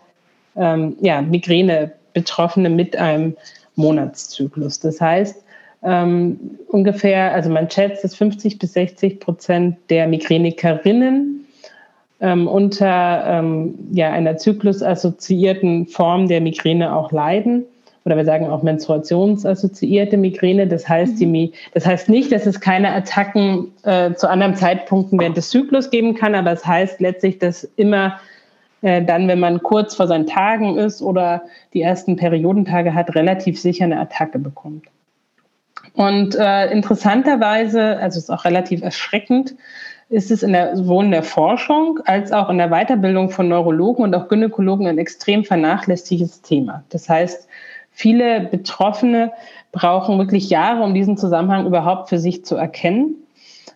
ähm, 0.55 0.95
ja, 1.01 1.21
Migräne-Betroffene 1.21 2.69
mit 2.69 2.95
einem 2.95 3.35
Monatszyklus. 3.75 4.79
Das 4.79 4.99
heißt, 5.01 5.43
ähm, 5.83 6.39
ungefähr, 6.67 7.33
also 7.33 7.49
man 7.49 7.69
schätzt, 7.69 8.03
dass 8.03 8.15
50 8.15 8.57
bis 8.57 8.73
60 8.73 9.19
Prozent 9.19 9.77
der 9.89 10.07
Migränikerinnen 10.07 11.45
ähm, 12.21 12.47
unter 12.47 13.25
ähm, 13.27 13.75
ja, 13.91 14.11
einer 14.11 14.37
zyklusassoziierten 14.37 15.87
Form 15.87 16.27
der 16.27 16.41
Migräne 16.41 16.95
auch 16.95 17.11
leiden. 17.11 17.65
Oder 18.05 18.17
wir 18.17 18.25
sagen 18.25 18.47
auch 18.47 18.63
menstruationsassoziierte 18.63 20.17
Migräne. 20.17 20.67
Das 20.67 20.87
heißt, 20.89 21.21
mhm. 21.21 21.33
die, 21.33 21.53
das 21.73 21.85
heißt 21.85 22.09
nicht, 22.09 22.31
dass 22.31 22.45
es 22.45 22.59
keine 22.59 22.93
Attacken 22.93 23.71
äh, 23.83 24.13
zu 24.13 24.29
anderen 24.29 24.55
Zeitpunkten 24.55 25.19
während 25.19 25.37
des 25.37 25.49
Zyklus 25.49 25.89
geben 25.89 26.15
kann, 26.15 26.35
aber 26.35 26.51
es 26.51 26.65
heißt 26.65 26.99
letztlich, 26.99 27.39
dass 27.39 27.63
immer 27.75 28.19
äh, 28.81 29.01
dann, 29.03 29.27
wenn 29.27 29.39
man 29.39 29.63
kurz 29.63 29.95
vor 29.95 30.07
seinen 30.07 30.27
Tagen 30.27 30.77
ist 30.77 31.01
oder 31.01 31.43
die 31.73 31.81
ersten 31.81 32.17
Periodentage 32.17 32.93
hat, 32.93 33.15
relativ 33.15 33.59
sicher 33.59 33.85
eine 33.85 33.99
Attacke 33.99 34.39
bekommt. 34.39 34.85
Und 35.93 36.35
äh, 36.35 36.71
interessanterweise, 36.71 37.97
also 37.97 38.17
es 38.17 38.25
ist 38.25 38.29
auch 38.29 38.45
relativ 38.45 38.81
erschreckend, 38.81 39.55
ist 40.09 40.31
es 40.31 40.43
in 40.43 40.53
der, 40.53 40.75
sowohl 40.75 41.05
in 41.05 41.11
der 41.11 41.23
Forschung 41.23 41.99
als 42.05 42.31
auch 42.31 42.49
in 42.49 42.57
der 42.57 42.69
Weiterbildung 42.69 43.29
von 43.29 43.47
Neurologen 43.47 44.03
und 44.03 44.13
auch 44.15 44.27
Gynäkologen 44.27 44.87
ein 44.87 44.97
extrem 44.97 45.43
vernachlässigtes 45.43 46.41
Thema. 46.41 46.83
Das 46.89 47.09
heißt, 47.09 47.47
viele 47.93 48.41
Betroffene 48.41 49.31
brauchen 49.71 50.17
wirklich 50.17 50.49
Jahre, 50.49 50.83
um 50.83 50.93
diesen 50.93 51.17
Zusammenhang 51.17 51.65
überhaupt 51.65 52.09
für 52.09 52.19
sich 52.19 52.43
zu 52.43 52.55
erkennen 52.55 53.15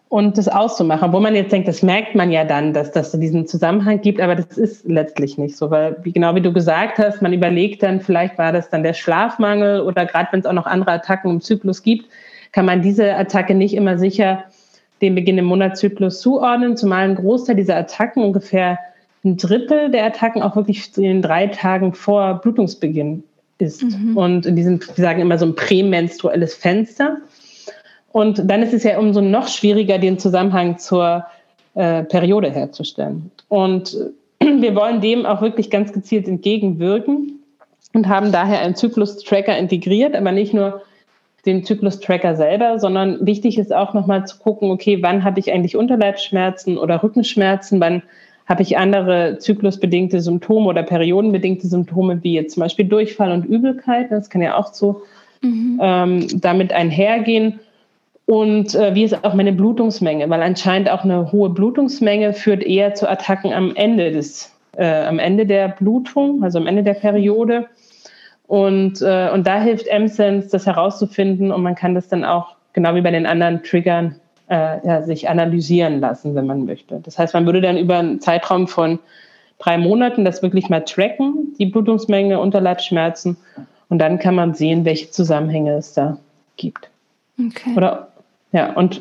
und 0.09 0.37
das 0.37 0.47
auszumachen. 0.47 1.13
Wo 1.13 1.19
man 1.19 1.35
jetzt 1.35 1.51
denkt, 1.51 1.67
das 1.67 1.83
merkt 1.83 2.15
man 2.15 2.31
ja 2.31 2.43
dann, 2.43 2.73
dass 2.73 2.91
das 2.91 3.11
diesen 3.11 3.47
Zusammenhang 3.47 4.01
gibt, 4.01 4.19
aber 4.19 4.35
das 4.35 4.57
ist 4.57 4.87
letztlich 4.87 5.37
nicht 5.37 5.57
so, 5.57 5.69
weil 5.69 5.97
wie 6.03 6.11
genau 6.11 6.35
wie 6.35 6.41
du 6.41 6.53
gesagt 6.53 6.97
hast, 6.97 7.21
man 7.21 7.33
überlegt 7.33 7.83
dann, 7.83 8.01
vielleicht 8.01 8.37
war 8.37 8.51
das 8.51 8.69
dann 8.69 8.83
der 8.83 8.93
Schlafmangel 8.93 9.81
oder 9.81 10.05
gerade 10.05 10.29
wenn 10.31 10.39
es 10.39 10.45
auch 10.45 10.53
noch 10.53 10.65
andere 10.65 10.91
Attacken 10.91 11.31
im 11.31 11.41
Zyklus 11.41 11.83
gibt, 11.83 12.09
kann 12.51 12.65
man 12.65 12.81
diese 12.81 13.15
Attacke 13.15 13.53
nicht 13.53 13.75
immer 13.75 13.97
sicher 13.97 14.45
den 15.01 15.13
Beginn 15.13 15.37
im 15.37 15.45
Monatszyklus 15.45 16.21
zuordnen, 16.21 16.75
zumal 16.75 17.03
ein 17.03 17.15
Großteil 17.15 17.55
dieser 17.55 17.75
Attacken, 17.75 18.23
ungefähr 18.23 18.79
ein 19.23 19.37
Drittel 19.37 19.91
der 19.91 20.05
Attacken 20.05 20.41
auch 20.41 20.55
wirklich 20.55 20.95
in 20.97 21.03
den 21.03 21.21
drei 21.21 21.47
Tagen 21.47 21.93
vor 21.93 22.35
Blutungsbeginn 22.35 23.23
ist. 23.61 23.83
Mhm. 23.83 24.17
Und 24.17 24.45
in 24.45 24.55
diesem, 24.55 24.79
wir 24.79 25.03
sagen 25.03 25.21
immer 25.21 25.37
so 25.37 25.45
ein 25.45 25.55
prämenstruelles 25.55 26.55
Fenster. 26.55 27.17
Und 28.11 28.41
dann 28.49 28.63
ist 28.63 28.73
es 28.73 28.83
ja 28.83 28.97
umso 28.99 29.21
noch 29.21 29.47
schwieriger, 29.47 29.97
den 29.97 30.19
Zusammenhang 30.19 30.77
zur 30.77 31.25
äh, 31.75 32.03
Periode 32.03 32.49
herzustellen. 32.49 33.31
Und 33.49 33.95
wir 34.39 34.75
wollen 34.75 35.01
dem 35.01 35.25
auch 35.25 35.41
wirklich 35.41 35.69
ganz 35.69 35.93
gezielt 35.93 36.27
entgegenwirken 36.27 37.39
und 37.93 38.07
haben 38.07 38.31
daher 38.31 38.59
einen 38.59 38.75
Zyklus-Tracker 38.75 39.57
integriert, 39.57 40.15
aber 40.15 40.31
nicht 40.31 40.53
nur 40.53 40.81
den 41.45 41.63
Zyklus-Tracker 41.63 42.35
selber, 42.35 42.79
sondern 42.79 43.25
wichtig 43.25 43.57
ist 43.57 43.73
auch 43.73 43.93
nochmal 43.93 44.27
zu 44.27 44.37
gucken, 44.37 44.69
okay, 44.69 45.01
wann 45.01 45.23
habe 45.23 45.39
ich 45.39 45.51
eigentlich 45.51 45.77
Unterleibsschmerzen 45.77 46.77
oder 46.77 47.01
Rückenschmerzen, 47.01 47.79
wann 47.79 48.03
habe 48.47 48.63
ich 48.63 48.77
andere 48.77 49.37
zyklusbedingte 49.39 50.21
Symptome 50.21 50.67
oder 50.67 50.83
periodenbedingte 50.83 51.67
Symptome, 51.67 52.23
wie 52.23 52.33
jetzt 52.33 52.53
zum 52.53 52.61
Beispiel 52.61 52.85
Durchfall 52.85 53.31
und 53.31 53.45
Übelkeit. 53.45 54.09
Das 54.09 54.29
kann 54.29 54.41
ja 54.41 54.55
auch 54.55 54.73
so 54.73 55.01
mhm. 55.41 55.79
ähm, 55.81 56.27
damit 56.41 56.71
einhergehen. 56.71 57.59
Und 58.25 58.75
äh, 58.75 58.95
wie 58.95 59.03
ist 59.03 59.23
auch 59.23 59.33
meine 59.33 59.53
Blutungsmenge? 59.53 60.29
Weil 60.29 60.41
anscheinend 60.41 60.89
auch 60.89 61.03
eine 61.03 61.31
hohe 61.31 61.49
Blutungsmenge 61.49 62.33
führt 62.33 62.63
eher 62.63 62.93
zu 62.93 63.09
Attacken 63.09 63.53
am 63.53 63.75
Ende 63.75 64.11
des, 64.11 64.53
äh, 64.77 65.05
am 65.05 65.19
Ende 65.19 65.45
der 65.45 65.69
Blutung, 65.69 66.43
also 66.43 66.59
am 66.59 66.67
Ende 66.67 66.83
der 66.83 66.93
Periode. 66.93 67.67
Und, 68.47 69.01
äh, 69.01 69.29
und 69.29 69.45
da 69.45 69.61
hilft 69.61 69.87
M-Sense, 69.87 70.49
das 70.49 70.65
herauszufinden 70.65 71.51
und 71.51 71.63
man 71.63 71.75
kann 71.75 71.95
das 71.95 72.07
dann 72.07 72.23
auch, 72.23 72.55
genau 72.71 72.95
wie 72.95 73.01
bei 73.01 73.11
den 73.11 73.25
anderen 73.25 73.63
Triggern, 73.63 74.15
äh, 74.49 74.85
ja, 74.85 75.01
sich 75.01 75.29
analysieren 75.29 75.99
lassen, 75.99 76.35
wenn 76.35 76.45
man 76.45 76.65
möchte. 76.65 76.99
Das 77.03 77.17
heißt, 77.17 77.33
man 77.33 77.45
würde 77.45 77.61
dann 77.61 77.77
über 77.77 77.97
einen 77.97 78.19
Zeitraum 78.21 78.67
von 78.67 78.99
drei 79.59 79.77
Monaten 79.77 80.25
das 80.25 80.41
wirklich 80.41 80.69
mal 80.69 80.81
tracken, 80.81 81.55
die 81.57 81.65
Blutungsmenge, 81.65 82.39
Unterleibsschmerzen, 82.39 83.37
und 83.89 83.99
dann 83.99 84.19
kann 84.19 84.35
man 84.35 84.53
sehen, 84.53 84.83
welche 84.83 85.11
Zusammenhänge 85.11 85.75
es 85.75 85.93
da 85.93 86.17
gibt. 86.57 86.89
Okay. 87.39 87.73
Oder 87.75 88.09
ja, 88.51 88.73
und 88.73 88.99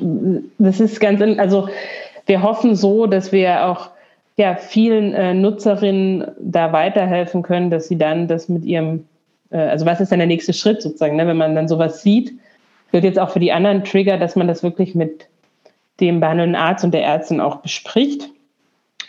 das 0.59 0.79
ist 0.79 1.01
ganz, 1.01 1.21
also 1.39 1.69
wir 2.27 2.43
hoffen 2.43 2.77
so, 2.77 3.07
dass 3.07 3.33
wir 3.33 3.67
auch 3.67 3.91
ja, 4.37 4.55
vielen 4.55 5.13
äh, 5.13 5.35
Nutzerinnen 5.35 6.27
da 6.39 6.73
weiterhelfen 6.73 7.43
können, 7.43 7.71
dass 7.71 7.89
sie 7.89 7.99
dann 7.99 8.29
das 8.29 8.49
mit 8.49 8.65
ihrem 8.65 9.05
äh, 9.51 9.59
also 9.59 9.87
was 9.87 10.01
ist 10.01 10.13
dann 10.13 10.19
der 10.19 10.29
nächste 10.29 10.53
Schritt 10.53 10.83
sozusagen, 10.83 11.17
ne? 11.17 11.27
wenn 11.27 11.37
man 11.37 11.55
dann 11.55 11.69
sowas 11.69 12.03
sieht, 12.03 12.33
wird 12.93 13.05
jetzt 13.05 13.19
auch 13.19 13.31
für 13.31 13.41
die 13.41 13.53
anderen 13.53 13.85
Trigger, 13.85 14.19
dass 14.19 14.37
man 14.37 14.49
das 14.49 14.63
wirklich 14.63 14.95
mit 14.95 15.27
dem 16.01 16.21
behandelnden 16.21 16.57
Arzt 16.57 16.85
und 16.85 16.93
der 16.93 17.05
Ärztin 17.05 17.41
auch 17.41 17.57
bespricht. 17.57 18.29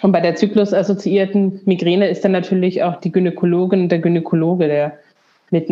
Und 0.01 0.11
bei 0.11 0.21
der 0.21 0.35
zyklusassoziierten 0.35 1.61
Migräne 1.65 2.07
ist 2.07 2.23
dann 2.23 2.31
natürlich 2.31 2.83
auch 2.83 2.99
die 2.99 3.11
Gynäkologin 3.11 3.83
und 3.83 3.89
der 3.89 3.99
Gynäkologe 3.99 4.67
der 4.67 4.99
mit 5.49 5.69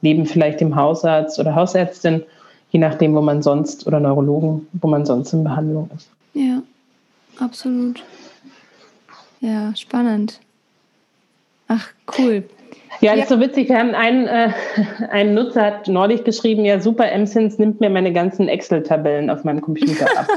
neben 0.00 0.26
vielleicht 0.26 0.60
dem 0.60 0.74
Hausarzt 0.74 1.38
oder 1.38 1.54
Hausärztin, 1.54 2.22
je 2.70 2.80
nachdem, 2.80 3.14
wo 3.14 3.20
man 3.20 3.42
sonst, 3.42 3.86
oder 3.86 4.00
Neurologen, 4.00 4.66
wo 4.72 4.88
man 4.88 5.04
sonst 5.04 5.32
in 5.32 5.44
Behandlung 5.44 5.90
ist. 5.94 6.08
Ja. 6.32 6.62
absolut. 7.38 8.02
Ja, 9.40 9.74
spannend. 9.76 10.40
Ach, 11.68 11.88
cool. 12.18 12.44
Ja, 13.00 13.10
das 13.10 13.16
ja. 13.16 13.22
ist 13.24 13.28
so 13.28 13.40
witzig. 13.40 13.68
Wir 13.68 13.78
haben 13.78 13.94
einen, 13.94 14.26
äh, 14.26 14.50
ein 15.10 15.34
Nutzer 15.34 15.62
hat 15.62 15.88
neulich 15.88 16.24
geschrieben, 16.24 16.64
ja 16.64 16.80
super, 16.80 17.06
MSINS 17.16 17.58
nimmt 17.58 17.80
mir 17.80 17.90
meine 17.90 18.12
ganzen 18.12 18.48
Excel-Tabellen 18.48 19.30
auf 19.30 19.44
meinem 19.44 19.60
Computer 19.60 20.06
ab. 20.16 20.28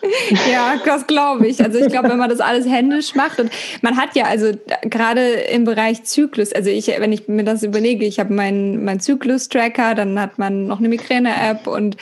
ja, 0.52 0.74
das 0.84 1.06
glaube 1.06 1.46
ich. 1.46 1.62
Also 1.62 1.78
ich 1.78 1.88
glaube, 1.88 2.10
wenn 2.10 2.18
man 2.18 2.28
das 2.28 2.40
alles 2.40 2.68
händisch 2.68 3.14
macht 3.14 3.40
und 3.40 3.50
man 3.82 3.96
hat 3.96 4.14
ja 4.14 4.24
also 4.24 4.52
gerade 4.82 5.20
im 5.30 5.64
Bereich 5.64 6.04
Zyklus, 6.04 6.52
also 6.52 6.70
ich, 6.70 6.88
wenn 6.88 7.12
ich 7.12 7.28
mir 7.28 7.44
das 7.44 7.62
überlege, 7.62 8.04
ich 8.04 8.20
habe 8.20 8.32
meinen 8.32 8.84
mein 8.84 9.00
Zyklus-Tracker, 9.00 9.94
dann 9.94 10.20
hat 10.20 10.38
man 10.38 10.66
noch 10.66 10.78
eine 10.78 10.88
Migräne-App 10.88 11.66
und 11.66 11.96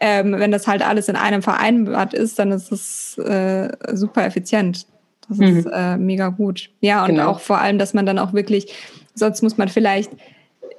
ähm, 0.00 0.38
wenn 0.38 0.52
das 0.52 0.68
halt 0.68 0.86
alles 0.86 1.08
in 1.08 1.16
einem 1.16 1.42
vereinbart 1.42 2.14
ist, 2.14 2.38
dann 2.38 2.52
ist 2.52 2.70
es 2.70 3.18
äh, 3.18 3.70
super 3.92 4.24
effizient. 4.24 4.86
Das 5.28 5.38
ist 5.38 5.66
mhm. 5.66 5.72
äh, 5.72 5.96
mega 5.96 6.28
gut. 6.28 6.70
Ja, 6.80 7.02
und 7.02 7.10
genau. 7.10 7.30
auch 7.30 7.40
vor 7.40 7.58
allem, 7.58 7.78
dass 7.78 7.94
man 7.94 8.06
dann 8.06 8.18
auch 8.18 8.32
wirklich 8.32 8.72
Sonst 9.18 9.42
muss 9.42 9.58
man 9.58 9.68
vielleicht 9.68 10.12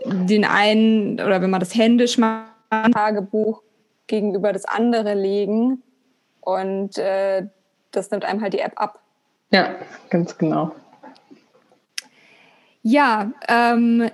den 0.05 0.45
einen 0.45 1.15
oder 1.15 1.41
wenn 1.41 1.49
man 1.49 1.59
das 1.59 1.75
händisch 1.75 2.17
macht, 2.17 2.47
Tagebuch 2.93 3.61
gegenüber 4.07 4.53
das 4.53 4.65
andere 4.65 5.13
legen 5.13 5.83
und 6.41 6.97
äh, 6.97 7.45
das 7.91 8.11
nimmt 8.11 8.23
einem 8.25 8.41
halt 8.41 8.53
die 8.53 8.59
App 8.59 8.73
ab. 8.75 9.01
Ja, 9.51 9.75
ganz 10.09 10.37
genau. 10.37 10.71
Ja, 12.81 13.31
ähm, 13.47 14.09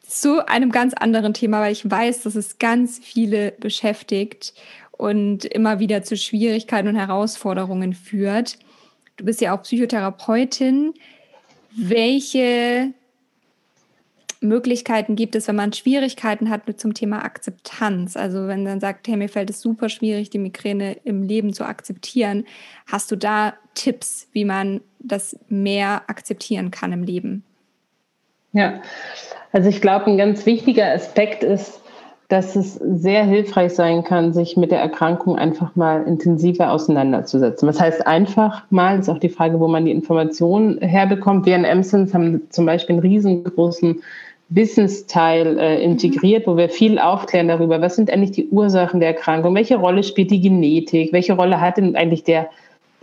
zu 0.00 0.46
einem 0.48 0.72
ganz 0.72 0.94
anderen 0.94 1.34
Thema, 1.34 1.60
weil 1.60 1.72
ich 1.72 1.88
weiß, 1.88 2.22
dass 2.22 2.34
es 2.34 2.58
ganz 2.58 2.98
viele 2.98 3.52
beschäftigt 3.52 4.54
und 4.92 5.44
immer 5.44 5.80
wieder 5.80 6.02
zu 6.02 6.16
Schwierigkeiten 6.16 6.88
und 6.88 6.96
Herausforderungen 6.96 7.92
führt. 7.92 8.58
Du 9.18 9.24
bist 9.24 9.40
ja 9.40 9.54
auch 9.54 9.62
Psychotherapeutin. 9.62 10.94
Welche 11.76 12.92
Möglichkeiten 14.40 15.16
gibt 15.16 15.34
es, 15.34 15.48
wenn 15.48 15.56
man 15.56 15.72
Schwierigkeiten 15.72 16.48
hat 16.48 16.68
mit 16.68 16.80
zum 16.80 16.94
Thema 16.94 17.24
Akzeptanz? 17.24 18.16
Also 18.16 18.46
wenn 18.46 18.62
man 18.62 18.80
sagt, 18.80 19.08
hey, 19.08 19.16
mir 19.16 19.28
fällt 19.28 19.50
es 19.50 19.60
super 19.60 19.88
schwierig, 19.88 20.30
die 20.30 20.38
Migräne 20.38 20.92
im 21.04 21.24
Leben 21.24 21.52
zu 21.52 21.64
akzeptieren. 21.64 22.46
Hast 22.86 23.10
du 23.10 23.16
da 23.16 23.54
Tipps, 23.74 24.28
wie 24.32 24.44
man 24.44 24.80
das 25.00 25.36
mehr 25.48 26.02
akzeptieren 26.06 26.70
kann 26.70 26.92
im 26.92 27.02
Leben? 27.02 27.44
Ja, 28.52 28.80
also 29.52 29.68
ich 29.68 29.80
glaube, 29.80 30.06
ein 30.06 30.16
ganz 30.16 30.46
wichtiger 30.46 30.92
Aspekt 30.92 31.42
ist, 31.42 31.80
dass 32.28 32.56
es 32.56 32.74
sehr 32.74 33.24
hilfreich 33.24 33.72
sein 33.72 34.04
kann, 34.04 34.34
sich 34.34 34.56
mit 34.58 34.70
der 34.70 34.80
Erkrankung 34.80 35.38
einfach 35.38 35.74
mal 35.76 36.02
intensiver 36.02 36.70
auseinanderzusetzen. 36.72 37.66
Was 37.66 37.80
heißt 37.80 38.06
einfach 38.06 38.64
mal, 38.68 38.98
ist 38.98 39.08
auch 39.08 39.18
die 39.18 39.30
Frage, 39.30 39.58
wo 39.60 39.66
man 39.66 39.86
die 39.86 39.92
Informationen 39.92 40.78
herbekommt. 40.78 41.46
Wir 41.46 41.56
in 41.56 41.64
Emsons 41.64 42.12
haben 42.12 42.42
zum 42.50 42.66
Beispiel 42.66 42.96
einen 42.96 43.02
riesengroßen 43.02 44.02
Wissensteil 44.50 45.58
äh, 45.58 45.82
integriert, 45.82 46.46
wo 46.46 46.56
wir 46.56 46.68
viel 46.68 46.98
aufklären 46.98 47.48
darüber, 47.48 47.80
was 47.80 47.96
sind 47.96 48.10
eigentlich 48.10 48.32
die 48.32 48.48
Ursachen 48.48 49.00
der 49.00 49.10
Erkrankung, 49.10 49.54
welche 49.54 49.76
Rolle 49.76 50.02
spielt 50.02 50.30
die 50.30 50.40
Genetik, 50.40 51.12
welche 51.12 51.34
Rolle 51.34 51.60
hat 51.60 51.78
denn 51.78 51.96
eigentlich 51.96 52.24
der 52.24 52.50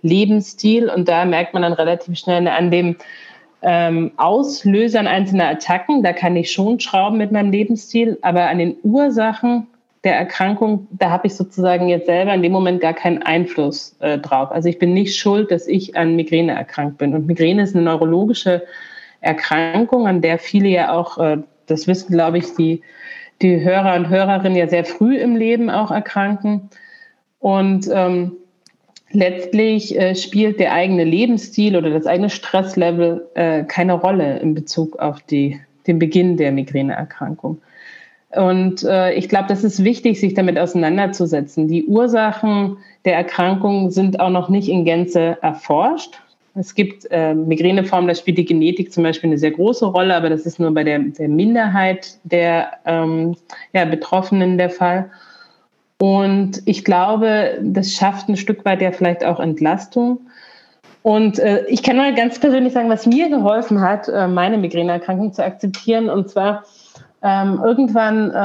Lebensstil? 0.01 0.89
Und 0.89 1.07
da 1.07 1.25
merkt 1.25 1.53
man 1.53 1.63
dann 1.63 1.73
relativ 1.73 2.17
schnell 2.17 2.47
an 2.47 2.69
dem 2.69 2.95
ähm, 3.67 4.12
Auslösern 4.17 5.08
einzelner 5.08 5.49
Attacken, 5.49 6.04
da 6.04 6.13
kann 6.13 6.36
ich 6.36 6.51
schon 6.51 6.80
schrauben 6.80 7.17
mit 7.17 7.32
meinem 7.32 7.51
Lebensstil, 7.51 8.19
aber 8.21 8.47
an 8.47 8.60
den 8.60 8.78
Ursachen 8.84 9.65
der 10.04 10.15
Erkrankung, 10.15 10.88
da 10.91 11.10
habe 11.10 11.25
ich 11.25 11.34
sozusagen 11.34 11.88
jetzt 11.88 12.06
selber 12.06 12.32
in 12.36 12.43
dem 12.43 12.51
Moment 12.51 12.80
gar 12.80 12.93
keinen 12.93 13.23
Einfluss 13.23 13.95
äh, 14.01 14.19
drauf. 14.19 14.51
Also 14.51 14.69
ich 14.69 14.78
bin 14.78 14.93
nicht 14.93 15.17
schuld, 15.17 15.49
dass 15.49 15.65
ich 15.65 15.97
an 15.97 16.15
Migräne 16.15 16.51
erkrankt 16.54 16.99
bin. 16.99 17.15
Und 17.15 17.25
Migräne 17.25 17.63
ist 17.63 17.75
eine 17.75 17.86
neurologische 17.86 18.62
Erkrankung, 19.21 20.08
an 20.08 20.21
der 20.21 20.38
viele 20.38 20.69
ja 20.69 20.93
auch, 20.93 21.17
äh, 21.17 21.38
das 21.65 21.88
wissen, 21.88 22.13
glaube 22.13 22.38
ich, 22.38 22.54
die, 22.54 22.84
die 23.41 23.62
Hörer 23.62 23.95
und 23.95 24.10
Hörerinnen 24.10 24.56
ja 24.56 24.67
sehr 24.67 24.86
früh 24.86 25.17
im 25.17 25.36
Leben 25.36 25.71
auch 25.71 25.89
erkranken. 25.89 26.69
Und 27.39 27.89
ähm, 27.91 28.34
letztlich 29.11 29.97
äh, 29.97 30.15
spielt 30.15 30.59
der 30.59 30.73
eigene 30.73 31.03
Lebensstil 31.03 31.75
oder 31.75 31.89
das 31.89 32.05
eigene 32.05 32.29
Stresslevel 32.29 33.27
äh, 33.35 33.63
keine 33.63 33.93
Rolle 33.93 34.39
in 34.39 34.53
Bezug 34.53 34.97
auf 34.99 35.21
die, 35.21 35.59
den 35.87 35.99
Beginn 35.99 36.37
der 36.37 36.51
Migräneerkrankung. 36.51 37.61
Und 38.31 38.83
äh, 38.83 39.13
ich 39.13 39.29
glaube, 39.29 39.47
das 39.47 39.63
ist 39.63 39.83
wichtig, 39.83 40.19
sich 40.19 40.33
damit 40.33 40.59
auseinanderzusetzen. 40.59 41.67
Die 41.67 41.85
Ursachen 41.85 42.77
der 43.05 43.15
Erkrankung 43.15 43.91
sind 43.91 44.19
auch 44.19 44.29
noch 44.29 44.49
nicht 44.49 44.67
in 44.67 44.83
Gänze 44.83 45.37
erforscht. 45.41 46.19
Es 46.53 46.73
gibt 46.73 47.05
äh, 47.11 47.33
Migräneformen, 47.33 48.07
da 48.07 48.15
spielt 48.15 48.37
die 48.37 48.45
Genetik 48.45 48.91
zum 48.91 49.03
Beispiel 49.03 49.29
eine 49.29 49.37
sehr 49.37 49.51
große 49.51 49.85
Rolle, 49.85 50.15
aber 50.15 50.29
das 50.29 50.45
ist 50.45 50.59
nur 50.59 50.73
bei 50.73 50.83
der, 50.83 50.99
der 50.99 51.27
Minderheit 51.27 52.17
der 52.23 52.71
ähm, 52.85 53.35
ja, 53.73 53.85
Betroffenen 53.85 54.57
der 54.57 54.69
Fall. 54.69 55.09
Und 56.05 56.61
ich 56.65 56.85
glaube, 56.85 57.57
das 57.63 57.93
schafft 57.93 58.29
ein 58.29 58.37
Stück 58.37 58.63
weit 58.63 58.79
ja 58.79 58.91
vielleicht 58.91 59.25
auch 59.25 59.39
Entlastung. 59.39 60.19
Und 61.01 61.39
äh, 61.39 61.65
ich 61.67 61.81
kann 61.81 61.97
mal 61.97 62.13
ganz 62.13 62.37
persönlich 62.37 62.73
sagen, 62.73 62.89
was 62.89 63.07
mir 63.07 63.27
geholfen 63.27 63.81
hat, 63.81 64.07
äh, 64.07 64.27
meine 64.27 64.59
Migräneerkrankung 64.59 65.33
zu 65.33 65.43
akzeptieren. 65.43 66.11
Und 66.11 66.29
zwar 66.29 66.63
ähm, 67.23 67.59
irgendwann 67.63 68.29
äh, 68.29 68.35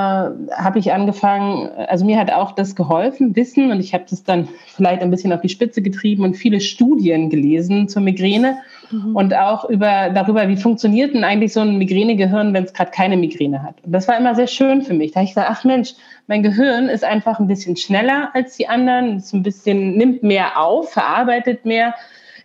habe 0.54 0.78
ich 0.78 0.90
angefangen, 0.94 1.68
also 1.86 2.06
mir 2.06 2.18
hat 2.18 2.32
auch 2.32 2.52
das 2.52 2.74
geholfen, 2.74 3.36
Wissen, 3.36 3.70
und 3.70 3.78
ich 3.78 3.92
habe 3.92 4.04
das 4.08 4.24
dann 4.24 4.48
vielleicht 4.68 5.02
ein 5.02 5.10
bisschen 5.10 5.34
auf 5.34 5.42
die 5.42 5.50
Spitze 5.50 5.82
getrieben 5.82 6.24
und 6.24 6.38
viele 6.38 6.60
Studien 6.60 7.28
gelesen 7.28 7.88
zur 7.88 8.00
Migräne 8.00 8.56
mhm. 8.90 9.16
und 9.16 9.34
auch 9.34 9.68
über, 9.68 10.10
darüber, 10.10 10.48
wie 10.48 10.56
funktioniert 10.56 11.14
denn 11.14 11.24
eigentlich 11.24 11.52
so 11.52 11.60
ein 11.60 11.78
Migränegehirn, 11.78 12.52
wenn 12.54 12.64
es 12.64 12.72
gerade 12.72 12.90
keine 12.90 13.16
Migräne 13.16 13.62
hat. 13.62 13.76
Und 13.84 13.92
das 13.92 14.08
war 14.08 14.18
immer 14.18 14.34
sehr 14.34 14.46
schön 14.46 14.82
für 14.82 14.94
mich. 14.94 15.12
Da 15.12 15.16
habe 15.20 15.24
ich 15.24 15.30
gesagt, 15.30 15.48
ach 15.50 15.64
Mensch, 15.64 15.94
mein 16.26 16.42
Gehirn 16.42 16.88
ist 16.88 17.04
einfach 17.04 17.38
ein 17.38 17.46
bisschen 17.46 17.76
schneller 17.76 18.30
als 18.34 18.56
die 18.56 18.68
anderen, 18.68 19.16
ist 19.16 19.32
ein 19.32 19.42
bisschen, 19.42 19.96
nimmt 19.96 20.22
mehr 20.22 20.60
auf, 20.60 20.92
verarbeitet 20.92 21.64
mehr 21.64 21.94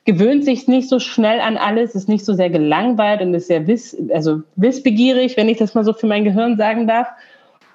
gewöhnt 0.05 0.45
sich 0.45 0.67
nicht 0.67 0.87
so 0.87 0.99
schnell 0.99 1.39
an 1.41 1.57
alles, 1.57 1.95
ist 1.95 2.07
nicht 2.07 2.23
so 2.23 2.33
sehr 2.33 2.51
gelangweilt 2.51 3.21
und 3.21 3.33
ist 3.33 3.47
sehr 3.47 3.67
wiss, 3.67 3.97
also 4.13 4.43
wissbegierig, 4.55 5.35
wenn 5.35 5.49
ich 5.49 5.57
das 5.57 5.73
mal 5.73 5.83
so 5.83 5.93
für 5.93 6.05
mein 6.05 6.23
Gehirn 6.23 6.57
sagen 6.57 6.87
darf. 6.87 7.07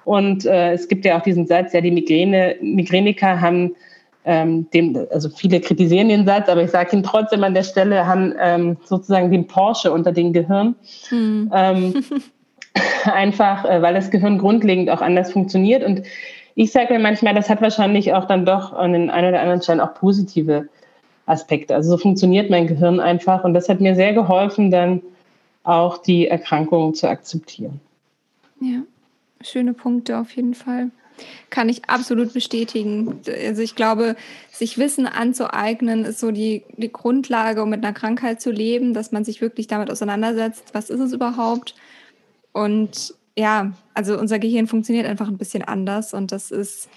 Und 0.04 0.46
äh, 0.46 0.72
es 0.72 0.88
gibt 0.88 1.04
ja 1.04 1.18
auch 1.18 1.22
diesen 1.22 1.46
Satz, 1.46 1.72
ja, 1.72 1.80
die 1.80 1.90
Migräne, 1.90 2.56
Migräniker 2.62 3.40
haben 3.40 3.74
ähm, 4.24 4.68
dem, 4.70 5.06
also 5.10 5.30
viele 5.30 5.60
kritisieren 5.60 6.08
den 6.08 6.26
Satz, 6.26 6.48
aber 6.48 6.62
ich 6.62 6.70
sage 6.70 6.96
ihn 6.96 7.02
trotzdem 7.02 7.42
an 7.42 7.54
der 7.54 7.62
Stelle, 7.62 8.06
haben 8.06 8.34
ähm, 8.38 8.76
sozusagen 8.84 9.30
den 9.30 9.46
Porsche 9.46 9.92
unter 9.92 10.12
den 10.12 10.32
Gehirn. 10.32 10.74
Mhm. 11.10 11.50
Ähm, 11.54 12.04
einfach, 13.04 13.64
äh, 13.64 13.80
weil 13.82 13.94
das 13.94 14.10
Gehirn 14.10 14.38
grundlegend 14.38 14.90
auch 14.90 15.00
anders 15.00 15.32
funktioniert. 15.32 15.82
Und 15.84 16.02
ich 16.54 16.72
sage 16.72 16.92
mir 16.92 17.00
manchmal, 17.00 17.34
das 17.34 17.48
hat 17.48 17.62
wahrscheinlich 17.62 18.12
auch 18.12 18.26
dann 18.26 18.44
doch 18.44 18.72
an 18.72 18.92
den 18.92 19.10
einen 19.10 19.28
oder 19.28 19.40
anderen 19.40 19.62
Stellen 19.62 19.80
auch 19.80 19.94
positive 19.94 20.68
Aspekte. 21.26 21.74
Also 21.74 21.90
so 21.90 21.96
funktioniert 21.96 22.50
mein 22.50 22.66
Gehirn 22.66 23.00
einfach 23.00 23.44
und 23.44 23.54
das 23.54 23.68
hat 23.68 23.80
mir 23.80 23.94
sehr 23.94 24.12
geholfen, 24.12 24.70
dann 24.70 25.02
auch 25.62 25.98
die 25.98 26.26
Erkrankung 26.26 26.94
zu 26.94 27.08
akzeptieren. 27.08 27.80
Ja, 28.60 28.82
schöne 29.40 29.72
Punkte 29.72 30.18
auf 30.18 30.34
jeden 30.36 30.54
Fall. 30.54 30.90
Kann 31.50 31.68
ich 31.68 31.88
absolut 31.88 32.32
bestätigen. 32.32 33.20
Also 33.26 33.62
ich 33.62 33.74
glaube, 33.74 34.16
sich 34.52 34.78
Wissen 34.78 35.06
anzueignen, 35.06 36.04
ist 36.04 36.20
so 36.20 36.30
die, 36.30 36.64
die 36.76 36.92
Grundlage, 36.92 37.62
um 37.62 37.70
mit 37.70 37.84
einer 37.84 37.94
Krankheit 37.94 38.40
zu 38.40 38.50
leben, 38.50 38.94
dass 38.94 39.12
man 39.12 39.24
sich 39.24 39.40
wirklich 39.40 39.66
damit 39.66 39.90
auseinandersetzt, 39.90 40.72
was 40.72 40.90
ist 40.90 41.00
es 41.00 41.12
überhaupt. 41.12 41.74
Und 42.52 43.14
ja, 43.36 43.72
also 43.94 44.18
unser 44.18 44.38
Gehirn 44.38 44.66
funktioniert 44.66 45.06
einfach 45.06 45.28
ein 45.28 45.38
bisschen 45.38 45.62
anders 45.62 46.14
und 46.14 46.32
das 46.32 46.50
ist 46.50 46.88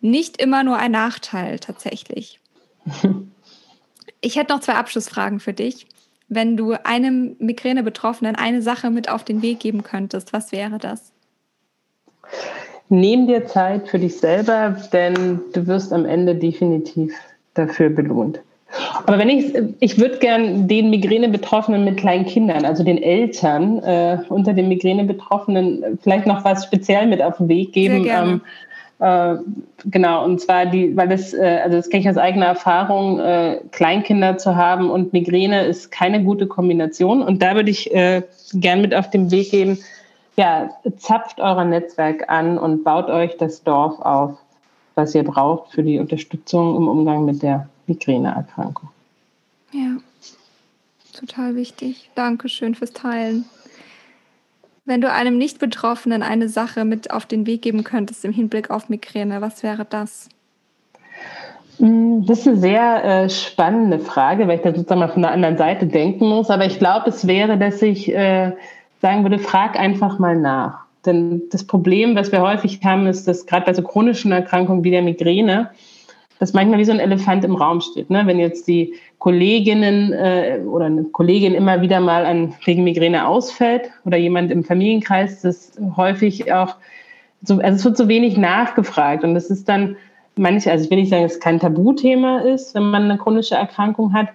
nicht 0.00 0.40
immer 0.40 0.64
nur 0.64 0.76
ein 0.76 0.92
Nachteil 0.92 1.58
tatsächlich. 1.58 2.40
Ich 4.22 4.36
hätte 4.36 4.52
noch 4.52 4.60
zwei 4.60 4.74
Abschlussfragen 4.74 5.40
für 5.40 5.54
dich. 5.54 5.86
Wenn 6.28 6.56
du 6.56 6.72
einem 6.84 7.36
Migräne-Betroffenen 7.38 8.36
eine 8.36 8.60
Sache 8.60 8.90
mit 8.90 9.08
auf 9.08 9.24
den 9.24 9.40
Weg 9.40 9.60
geben 9.60 9.82
könntest, 9.82 10.34
was 10.34 10.52
wäre 10.52 10.78
das? 10.78 11.12
Nimm 12.90 13.28
dir 13.28 13.46
Zeit 13.46 13.88
für 13.88 13.98
dich 13.98 14.18
selber, 14.18 14.76
denn 14.92 15.40
du 15.52 15.66
wirst 15.66 15.92
am 15.92 16.04
Ende 16.04 16.34
definitiv 16.34 17.14
dafür 17.54 17.88
belohnt. 17.88 18.40
Aber 19.06 19.18
wenn 19.18 19.28
ich, 19.28 19.52
ich 19.80 19.98
würde 19.98 20.18
gern 20.18 20.68
den 20.68 20.90
Migräne-Betroffenen 20.90 21.84
mit 21.84 21.96
kleinen 21.96 22.26
Kindern, 22.26 22.64
also 22.64 22.84
den 22.84 23.02
Eltern 23.02 23.78
äh, 23.82 24.18
unter 24.28 24.52
den 24.52 24.68
Migräne-Betroffenen, 24.68 25.98
vielleicht 26.02 26.26
noch 26.26 26.44
was 26.44 26.64
speziell 26.64 27.06
mit 27.06 27.22
auf 27.22 27.38
den 27.38 27.48
Weg 27.48 27.72
geben. 27.72 28.02
Sehr 28.02 28.12
gerne. 28.12 28.30
Ähm, 28.32 28.40
äh, 29.00 29.36
genau, 29.86 30.24
und 30.24 30.40
zwar 30.40 30.66
die, 30.66 30.96
weil 30.96 31.08
das, 31.08 31.32
äh, 31.32 31.60
also 31.64 31.76
das 31.76 31.88
kenne 31.88 32.02
ich 32.02 32.08
aus 32.10 32.16
eigener 32.16 32.46
Erfahrung, 32.46 33.18
äh, 33.18 33.60
Kleinkinder 33.72 34.36
zu 34.36 34.54
haben 34.56 34.90
und 34.90 35.12
Migräne 35.12 35.64
ist 35.64 35.90
keine 35.90 36.22
gute 36.22 36.46
Kombination. 36.46 37.22
Und 37.22 37.42
da 37.42 37.54
würde 37.54 37.70
ich 37.70 37.92
äh, 37.94 38.22
gern 38.52 38.82
mit 38.82 38.94
auf 38.94 39.10
den 39.10 39.30
Weg 39.30 39.50
geben, 39.50 39.78
ja, 40.36 40.70
zapft 40.96 41.40
euer 41.40 41.64
Netzwerk 41.64 42.30
an 42.30 42.58
und 42.58 42.84
baut 42.84 43.08
euch 43.08 43.36
das 43.36 43.62
Dorf 43.62 43.98
auf, 44.00 44.38
was 44.94 45.14
ihr 45.14 45.24
braucht 45.24 45.72
für 45.72 45.82
die 45.82 45.98
Unterstützung 45.98 46.76
im 46.76 46.88
Umgang 46.88 47.24
mit 47.24 47.42
der 47.42 47.68
Migräneerkrankung. 47.86 48.90
Ja, 49.72 49.96
total 51.18 51.54
wichtig. 51.54 52.10
Dankeschön 52.14 52.74
fürs 52.74 52.92
Teilen. 52.92 53.44
Wenn 54.84 55.00
du 55.00 55.10
einem 55.10 55.38
Nicht-Betroffenen 55.38 56.22
eine 56.22 56.48
Sache 56.48 56.84
mit 56.84 57.12
auf 57.12 57.26
den 57.26 57.46
Weg 57.46 57.62
geben 57.62 57.84
könntest 57.84 58.24
im 58.24 58.32
Hinblick 58.32 58.70
auf 58.70 58.88
Migräne, 58.88 59.40
was 59.40 59.62
wäre 59.62 59.84
das? 59.84 60.28
Mm, 61.78 62.24
das 62.26 62.40
ist 62.40 62.48
eine 62.48 62.56
sehr 62.56 63.04
äh, 63.04 63.30
spannende 63.30 63.98
Frage, 63.98 64.48
weil 64.48 64.56
ich 64.56 64.62
da 64.62 64.74
sozusagen 64.74 65.00
mal 65.00 65.08
von 65.08 65.22
der 65.22 65.30
anderen 65.32 65.56
Seite 65.56 65.86
denken 65.86 66.28
muss. 66.28 66.50
Aber 66.50 66.66
ich 66.66 66.78
glaube, 66.78 67.10
es 67.10 67.26
wäre, 67.26 67.56
dass 67.58 67.82
ich 67.82 68.12
äh, 68.12 68.52
sagen 69.00 69.22
würde, 69.22 69.38
frag 69.38 69.78
einfach 69.78 70.18
mal 70.18 70.36
nach. 70.36 70.84
Denn 71.06 71.42
das 71.50 71.64
Problem, 71.64 72.14
was 72.14 72.30
wir 72.30 72.42
häufig 72.42 72.80
haben, 72.84 73.06
ist, 73.06 73.26
dass 73.26 73.46
gerade 73.46 73.64
bei 73.64 73.74
so 73.74 73.82
chronischen 73.82 74.32
Erkrankungen 74.32 74.84
wie 74.84 74.90
der 74.90 75.02
Migräne, 75.02 75.70
dass 76.38 76.52
manchmal 76.52 76.78
wie 76.78 76.84
so 76.84 76.92
ein 76.92 77.00
Elefant 77.00 77.44
im 77.44 77.54
Raum 77.54 77.80
steht. 77.80 78.10
Ne? 78.10 78.26
Wenn 78.26 78.38
jetzt 78.38 78.68
die 78.68 78.94
Kolleginnen 79.18 80.12
äh, 80.12 80.60
oder 80.66 80.86
eine 80.86 81.04
Kollegin 81.04 81.54
immer 81.54 81.80
wieder 81.80 82.00
mal 82.00 82.26
an 82.26 82.54
wegen 82.64 82.84
Migräne 82.84 83.26
ausfällt 83.26 83.90
oder 84.04 84.16
jemand 84.16 84.50
im 84.50 84.64
Familienkreis, 84.64 85.42
das 85.42 85.72
häufig 85.96 86.52
auch 86.52 86.76
so, 87.42 87.58
also 87.58 87.76
es 87.76 87.84
wird 87.84 87.96
so 87.96 88.08
wenig 88.08 88.36
nachgefragt 88.36 89.24
und 89.24 89.34
das 89.34 89.50
ist 89.50 89.68
dann 89.68 89.96
manche, 90.36 90.70
also 90.70 90.84
ich 90.84 90.90
will 90.90 90.98
nicht 90.98 91.10
sagen, 91.10 91.22
dass 91.22 91.34
es 91.34 91.40
kein 91.40 91.58
Tabuthema 91.58 92.40
ist, 92.40 92.74
wenn 92.74 92.84
man 92.84 93.04
eine 93.04 93.18
chronische 93.18 93.54
Erkrankung 93.54 94.12
hat, 94.12 94.28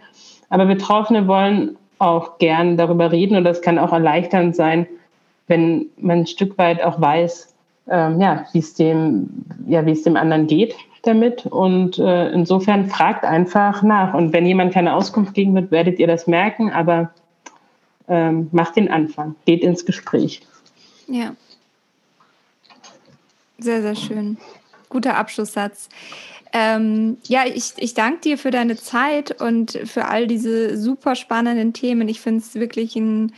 aber 0.49 0.65
Betroffene 0.65 1.27
wollen 1.27 1.77
auch 1.99 2.37
gern 2.37 2.77
darüber 2.77 3.11
reden 3.11 3.37
und 3.37 3.43
das 3.43 3.61
kann 3.61 3.79
auch 3.79 3.93
erleichternd 3.93 4.55
sein, 4.55 4.87
wenn 5.47 5.87
man 5.97 6.19
ein 6.19 6.27
Stück 6.27 6.57
weit 6.57 6.81
auch 6.83 6.99
weiß, 6.99 7.53
ähm, 7.89 8.19
ja, 8.19 8.45
wie 8.51 8.59
es 8.59 8.73
dem, 8.73 9.29
ja, 9.67 9.85
wie 9.85 9.91
es 9.91 10.03
dem 10.03 10.15
anderen 10.15 10.47
geht 10.47 10.75
damit. 11.03 11.45
Und 11.45 11.99
äh, 11.99 12.29
insofern 12.29 12.89
fragt 12.89 13.23
einfach 13.23 13.83
nach. 13.83 14.13
Und 14.13 14.33
wenn 14.33 14.45
jemand 14.45 14.73
keine 14.73 14.95
Auskunft 14.95 15.33
geben 15.33 15.53
wird, 15.55 15.71
werdet 15.71 15.99
ihr 15.99 16.07
das 16.07 16.27
merken, 16.27 16.71
aber 16.71 17.11
ähm, 18.07 18.49
macht 18.51 18.75
den 18.75 18.89
Anfang, 18.89 19.35
geht 19.45 19.61
ins 19.61 19.85
Gespräch. 19.85 20.41
Ja. 21.07 21.35
Sehr, 23.57 23.81
sehr 23.81 23.95
schön. 23.95 24.37
Guter 24.95 25.17
Abschlusssatz. 25.17 25.89
Ähm, 26.53 27.17
ja, 27.27 27.43
ich, 27.45 27.73
ich 27.79 27.95
danke 27.95 28.21
dir 28.21 28.37
für 28.37 28.49
deine 28.49 28.77
Zeit 28.77 29.41
und 29.41 29.77
für 29.83 30.05
all 30.05 30.25
diese 30.25 30.77
super 30.77 31.15
spannenden 31.15 31.73
Themen. 31.73 32.07
Ich 32.07 32.21
finde 32.21 32.39
es 32.39 32.55
wirklich 32.55 32.95
ein, 32.95 33.33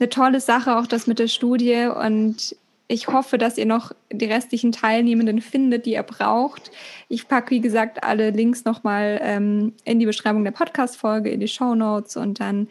eine 0.00 0.08
tolle 0.08 0.40
Sache, 0.40 0.78
auch 0.78 0.86
das 0.86 1.06
mit 1.06 1.18
der 1.18 1.28
Studie. 1.28 1.90
Und 1.94 2.56
ich 2.88 3.08
hoffe, 3.08 3.36
dass 3.36 3.58
ihr 3.58 3.66
noch 3.66 3.92
die 4.10 4.24
restlichen 4.24 4.72
Teilnehmenden 4.72 5.42
findet, 5.42 5.84
die 5.84 5.92
ihr 5.92 6.02
braucht. 6.02 6.70
Ich 7.10 7.28
packe, 7.28 7.50
wie 7.50 7.60
gesagt, 7.60 8.02
alle 8.02 8.30
Links 8.30 8.64
nochmal 8.64 9.20
ähm, 9.22 9.74
in 9.84 9.98
die 9.98 10.06
Beschreibung 10.06 10.44
der 10.44 10.52
Podcast-Folge, 10.52 11.28
in 11.28 11.40
die 11.40 11.48
Show 11.48 11.74
Notes 11.74 12.16
und 12.16 12.40
dann 12.40 12.68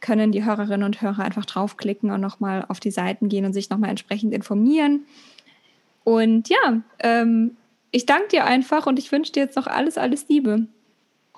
können 0.00 0.32
die 0.32 0.44
Hörerinnen 0.44 0.82
und 0.82 1.00
Hörer 1.00 1.22
einfach 1.22 1.46
draufklicken 1.46 2.10
und 2.10 2.20
nochmal 2.20 2.64
auf 2.66 2.80
die 2.80 2.90
Seiten 2.90 3.28
gehen 3.28 3.44
und 3.44 3.52
sich 3.52 3.70
nochmal 3.70 3.90
entsprechend 3.90 4.34
informieren. 4.34 5.06
Und 6.04 6.48
ja, 6.48 6.80
ähm, 7.00 7.56
ich 7.90 8.06
danke 8.06 8.28
dir 8.28 8.44
einfach 8.44 8.86
und 8.86 8.98
ich 8.98 9.10
wünsche 9.10 9.32
dir 9.32 9.44
jetzt 9.44 9.56
noch 9.56 9.66
alles, 9.66 9.98
alles 9.98 10.28
Liebe. 10.28 10.66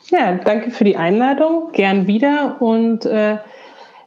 Ja, 0.08 0.34
danke 0.34 0.70
für 0.70 0.84
die 0.84 0.96
Einladung. 0.96 1.72
Gern 1.72 2.06
wieder. 2.06 2.60
Und 2.60 3.06
äh, 3.06 3.38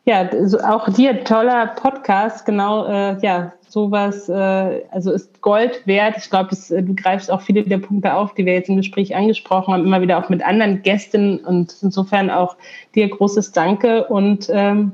ja, 0.05 0.29
auch 0.67 0.89
dir 0.89 1.23
toller 1.23 1.67
Podcast. 1.67 2.45
Genau, 2.45 2.85
äh, 2.87 3.19
ja, 3.21 3.53
sowas, 3.67 4.27
äh, 4.29 4.83
also 4.91 5.11
ist 5.11 5.41
Gold 5.41 5.85
wert. 5.85 6.15
Ich 6.17 6.29
glaube, 6.29 6.55
äh, 6.69 6.81
du 6.81 6.95
greifst 6.95 7.31
auch 7.31 7.41
viele 7.41 7.63
der 7.63 7.77
Punkte 7.77 8.13
auf, 8.13 8.33
die 8.33 8.45
wir 8.45 8.53
jetzt 8.53 8.69
im 8.69 8.77
Gespräch 8.77 9.15
angesprochen 9.15 9.73
haben, 9.73 9.85
immer 9.85 10.01
wieder 10.01 10.17
auch 10.17 10.29
mit 10.29 10.43
anderen 10.43 10.81
Gästen. 10.81 11.39
Und 11.39 11.75
insofern 11.81 12.29
auch 12.29 12.55
dir 12.95 13.09
großes 13.09 13.51
Danke 13.51 14.05
und 14.07 14.49
ähm, 14.51 14.93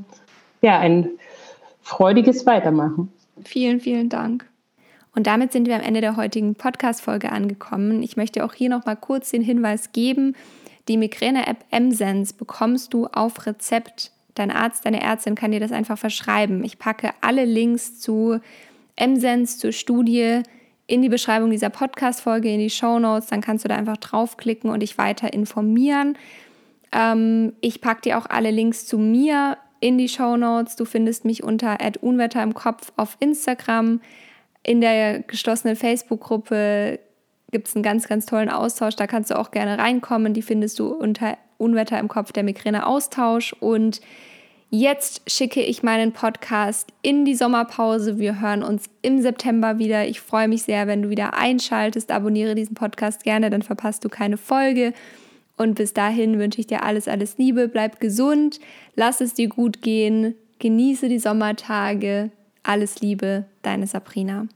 ja, 0.62 0.80
ein 0.80 1.10
freudiges 1.82 2.46
Weitermachen. 2.46 3.12
Vielen, 3.44 3.80
vielen 3.80 4.10
Dank. 4.10 4.46
Und 5.16 5.28
damit 5.28 5.54
sind 5.54 5.68
wir 5.68 5.76
am 5.76 5.82
Ende 5.82 6.02
der 6.02 6.18
heutigen 6.18 6.56
Podcast-Folge 6.56 7.32
angekommen. 7.32 8.04
Ich 8.04 8.18
möchte 8.18 8.44
auch 8.44 8.54
hier 8.54 8.70
nochmal 8.70 8.98
kurz 8.98 9.32
den 9.32 9.42
Hinweis 9.42 9.94
geben: 9.94 10.36
Die 10.90 10.98
Migräne-App 10.98 11.64
M-Sense 11.72 12.34
bekommst 12.34 12.94
du 12.94 13.08
auf 13.08 13.46
Rezept. 13.48 14.12
Dein 14.36 14.52
Arzt, 14.52 14.86
deine 14.86 15.02
Ärztin 15.02 15.36
kann 15.36 15.52
dir 15.52 15.62
das 15.62 15.72
einfach 15.72 15.98
verschreiben. 15.98 16.66
Ich 16.66 16.78
packe 16.78 17.12
alle 17.22 17.46
Links 17.46 18.00
zu 18.02 18.40
M-Sense, 18.98 19.58
zur 19.58 19.72
Studie 19.72 20.42
in 20.88 21.02
die 21.02 21.10
Beschreibung 21.10 21.50
dieser 21.50 21.70
Podcast-Folge, 21.70 22.52
in 22.52 22.60
die 22.60 22.70
Show 22.70 23.00
Notes. 23.00 23.28
Dann 23.28 23.40
kannst 23.40 23.64
du 23.64 23.70
da 23.70 23.78
einfach 23.78 23.98
draufklicken 23.98 24.70
und 24.70 24.82
dich 24.82 24.98
weiter 24.98 25.32
informieren. 25.32 26.18
Ähm, 26.92 27.54
ich 27.62 27.80
packe 27.80 28.02
dir 28.02 28.18
auch 28.18 28.26
alle 28.26 28.52
Links 28.52 28.86
zu 28.86 28.98
mir 28.98 29.58
in 29.80 29.98
die 29.98 30.10
Show 30.10 30.36
Notes. 30.36 30.76
Du 30.76 30.84
findest 30.84 31.24
mich 31.24 31.42
unter 31.42 31.78
Unwetter 32.02 32.44
im 32.44 32.54
Kopf 32.54 32.92
auf 32.98 33.16
Instagram. 33.22 34.02
In 34.66 34.82
der 34.82 35.20
geschlossenen 35.20 35.76
Facebook-Gruppe 35.76 37.00
gibt 37.52 37.68
es 37.68 37.76
einen 37.76 37.84
ganz, 37.84 38.08
ganz 38.08 38.26
tollen 38.26 38.50
Austausch. 38.50 38.96
Da 38.96 39.06
kannst 39.06 39.30
du 39.30 39.38
auch 39.38 39.52
gerne 39.52 39.78
reinkommen. 39.78 40.34
Die 40.34 40.42
findest 40.42 40.80
du 40.80 40.88
unter 40.88 41.38
Unwetter 41.60 42.00
im 42.00 42.08
Kopf 42.08 42.32
der 42.32 42.42
Migräne 42.42 42.88
Austausch. 42.88 43.54
Und 43.54 44.02
jetzt 44.72 45.22
schicke 45.30 45.62
ich 45.62 45.84
meinen 45.84 46.14
Podcast 46.14 46.88
in 47.04 47.26
die 47.26 47.36
Sommerpause. 47.36 48.18
Wir 48.18 48.42
hören 48.42 48.64
uns 48.64 48.90
im 49.04 49.22
September 49.22 49.78
wieder. 49.78 50.08
Ich 50.08 50.20
freue 50.20 50.48
mich 50.48 50.64
sehr, 50.64 50.88
wenn 50.88 51.04
du 51.04 51.10
wieder 51.10 51.36
einschaltest. 51.36 52.12
Abonniere 52.12 52.56
diesen 52.56 52.74
Podcast 52.74 53.24
gerne, 53.24 53.52
dann 53.52 53.62
verpasst 53.62 54.04
du 54.04 54.10
keine 54.10 54.38
Folge. 54.38 54.94
Und 55.58 55.76
bis 55.76 55.94
dahin 55.94 56.40
wünsche 56.40 56.60
ich 56.60 56.66
dir 56.66 56.82
alles, 56.82 57.08
alles 57.08 57.38
Liebe. 57.38 57.68
Bleib 57.68 58.00
gesund, 58.00 58.60
lass 58.96 59.22
es 59.22 59.36
dir 59.36 59.48
gut 59.48 59.84
gehen, 59.84 60.34
genieße 60.58 61.08
die 61.08 61.20
Sommertage. 61.20 62.32
Alles 62.68 63.00
Liebe, 63.00 63.46
deine 63.62 63.86
Sabrina. 63.86 64.48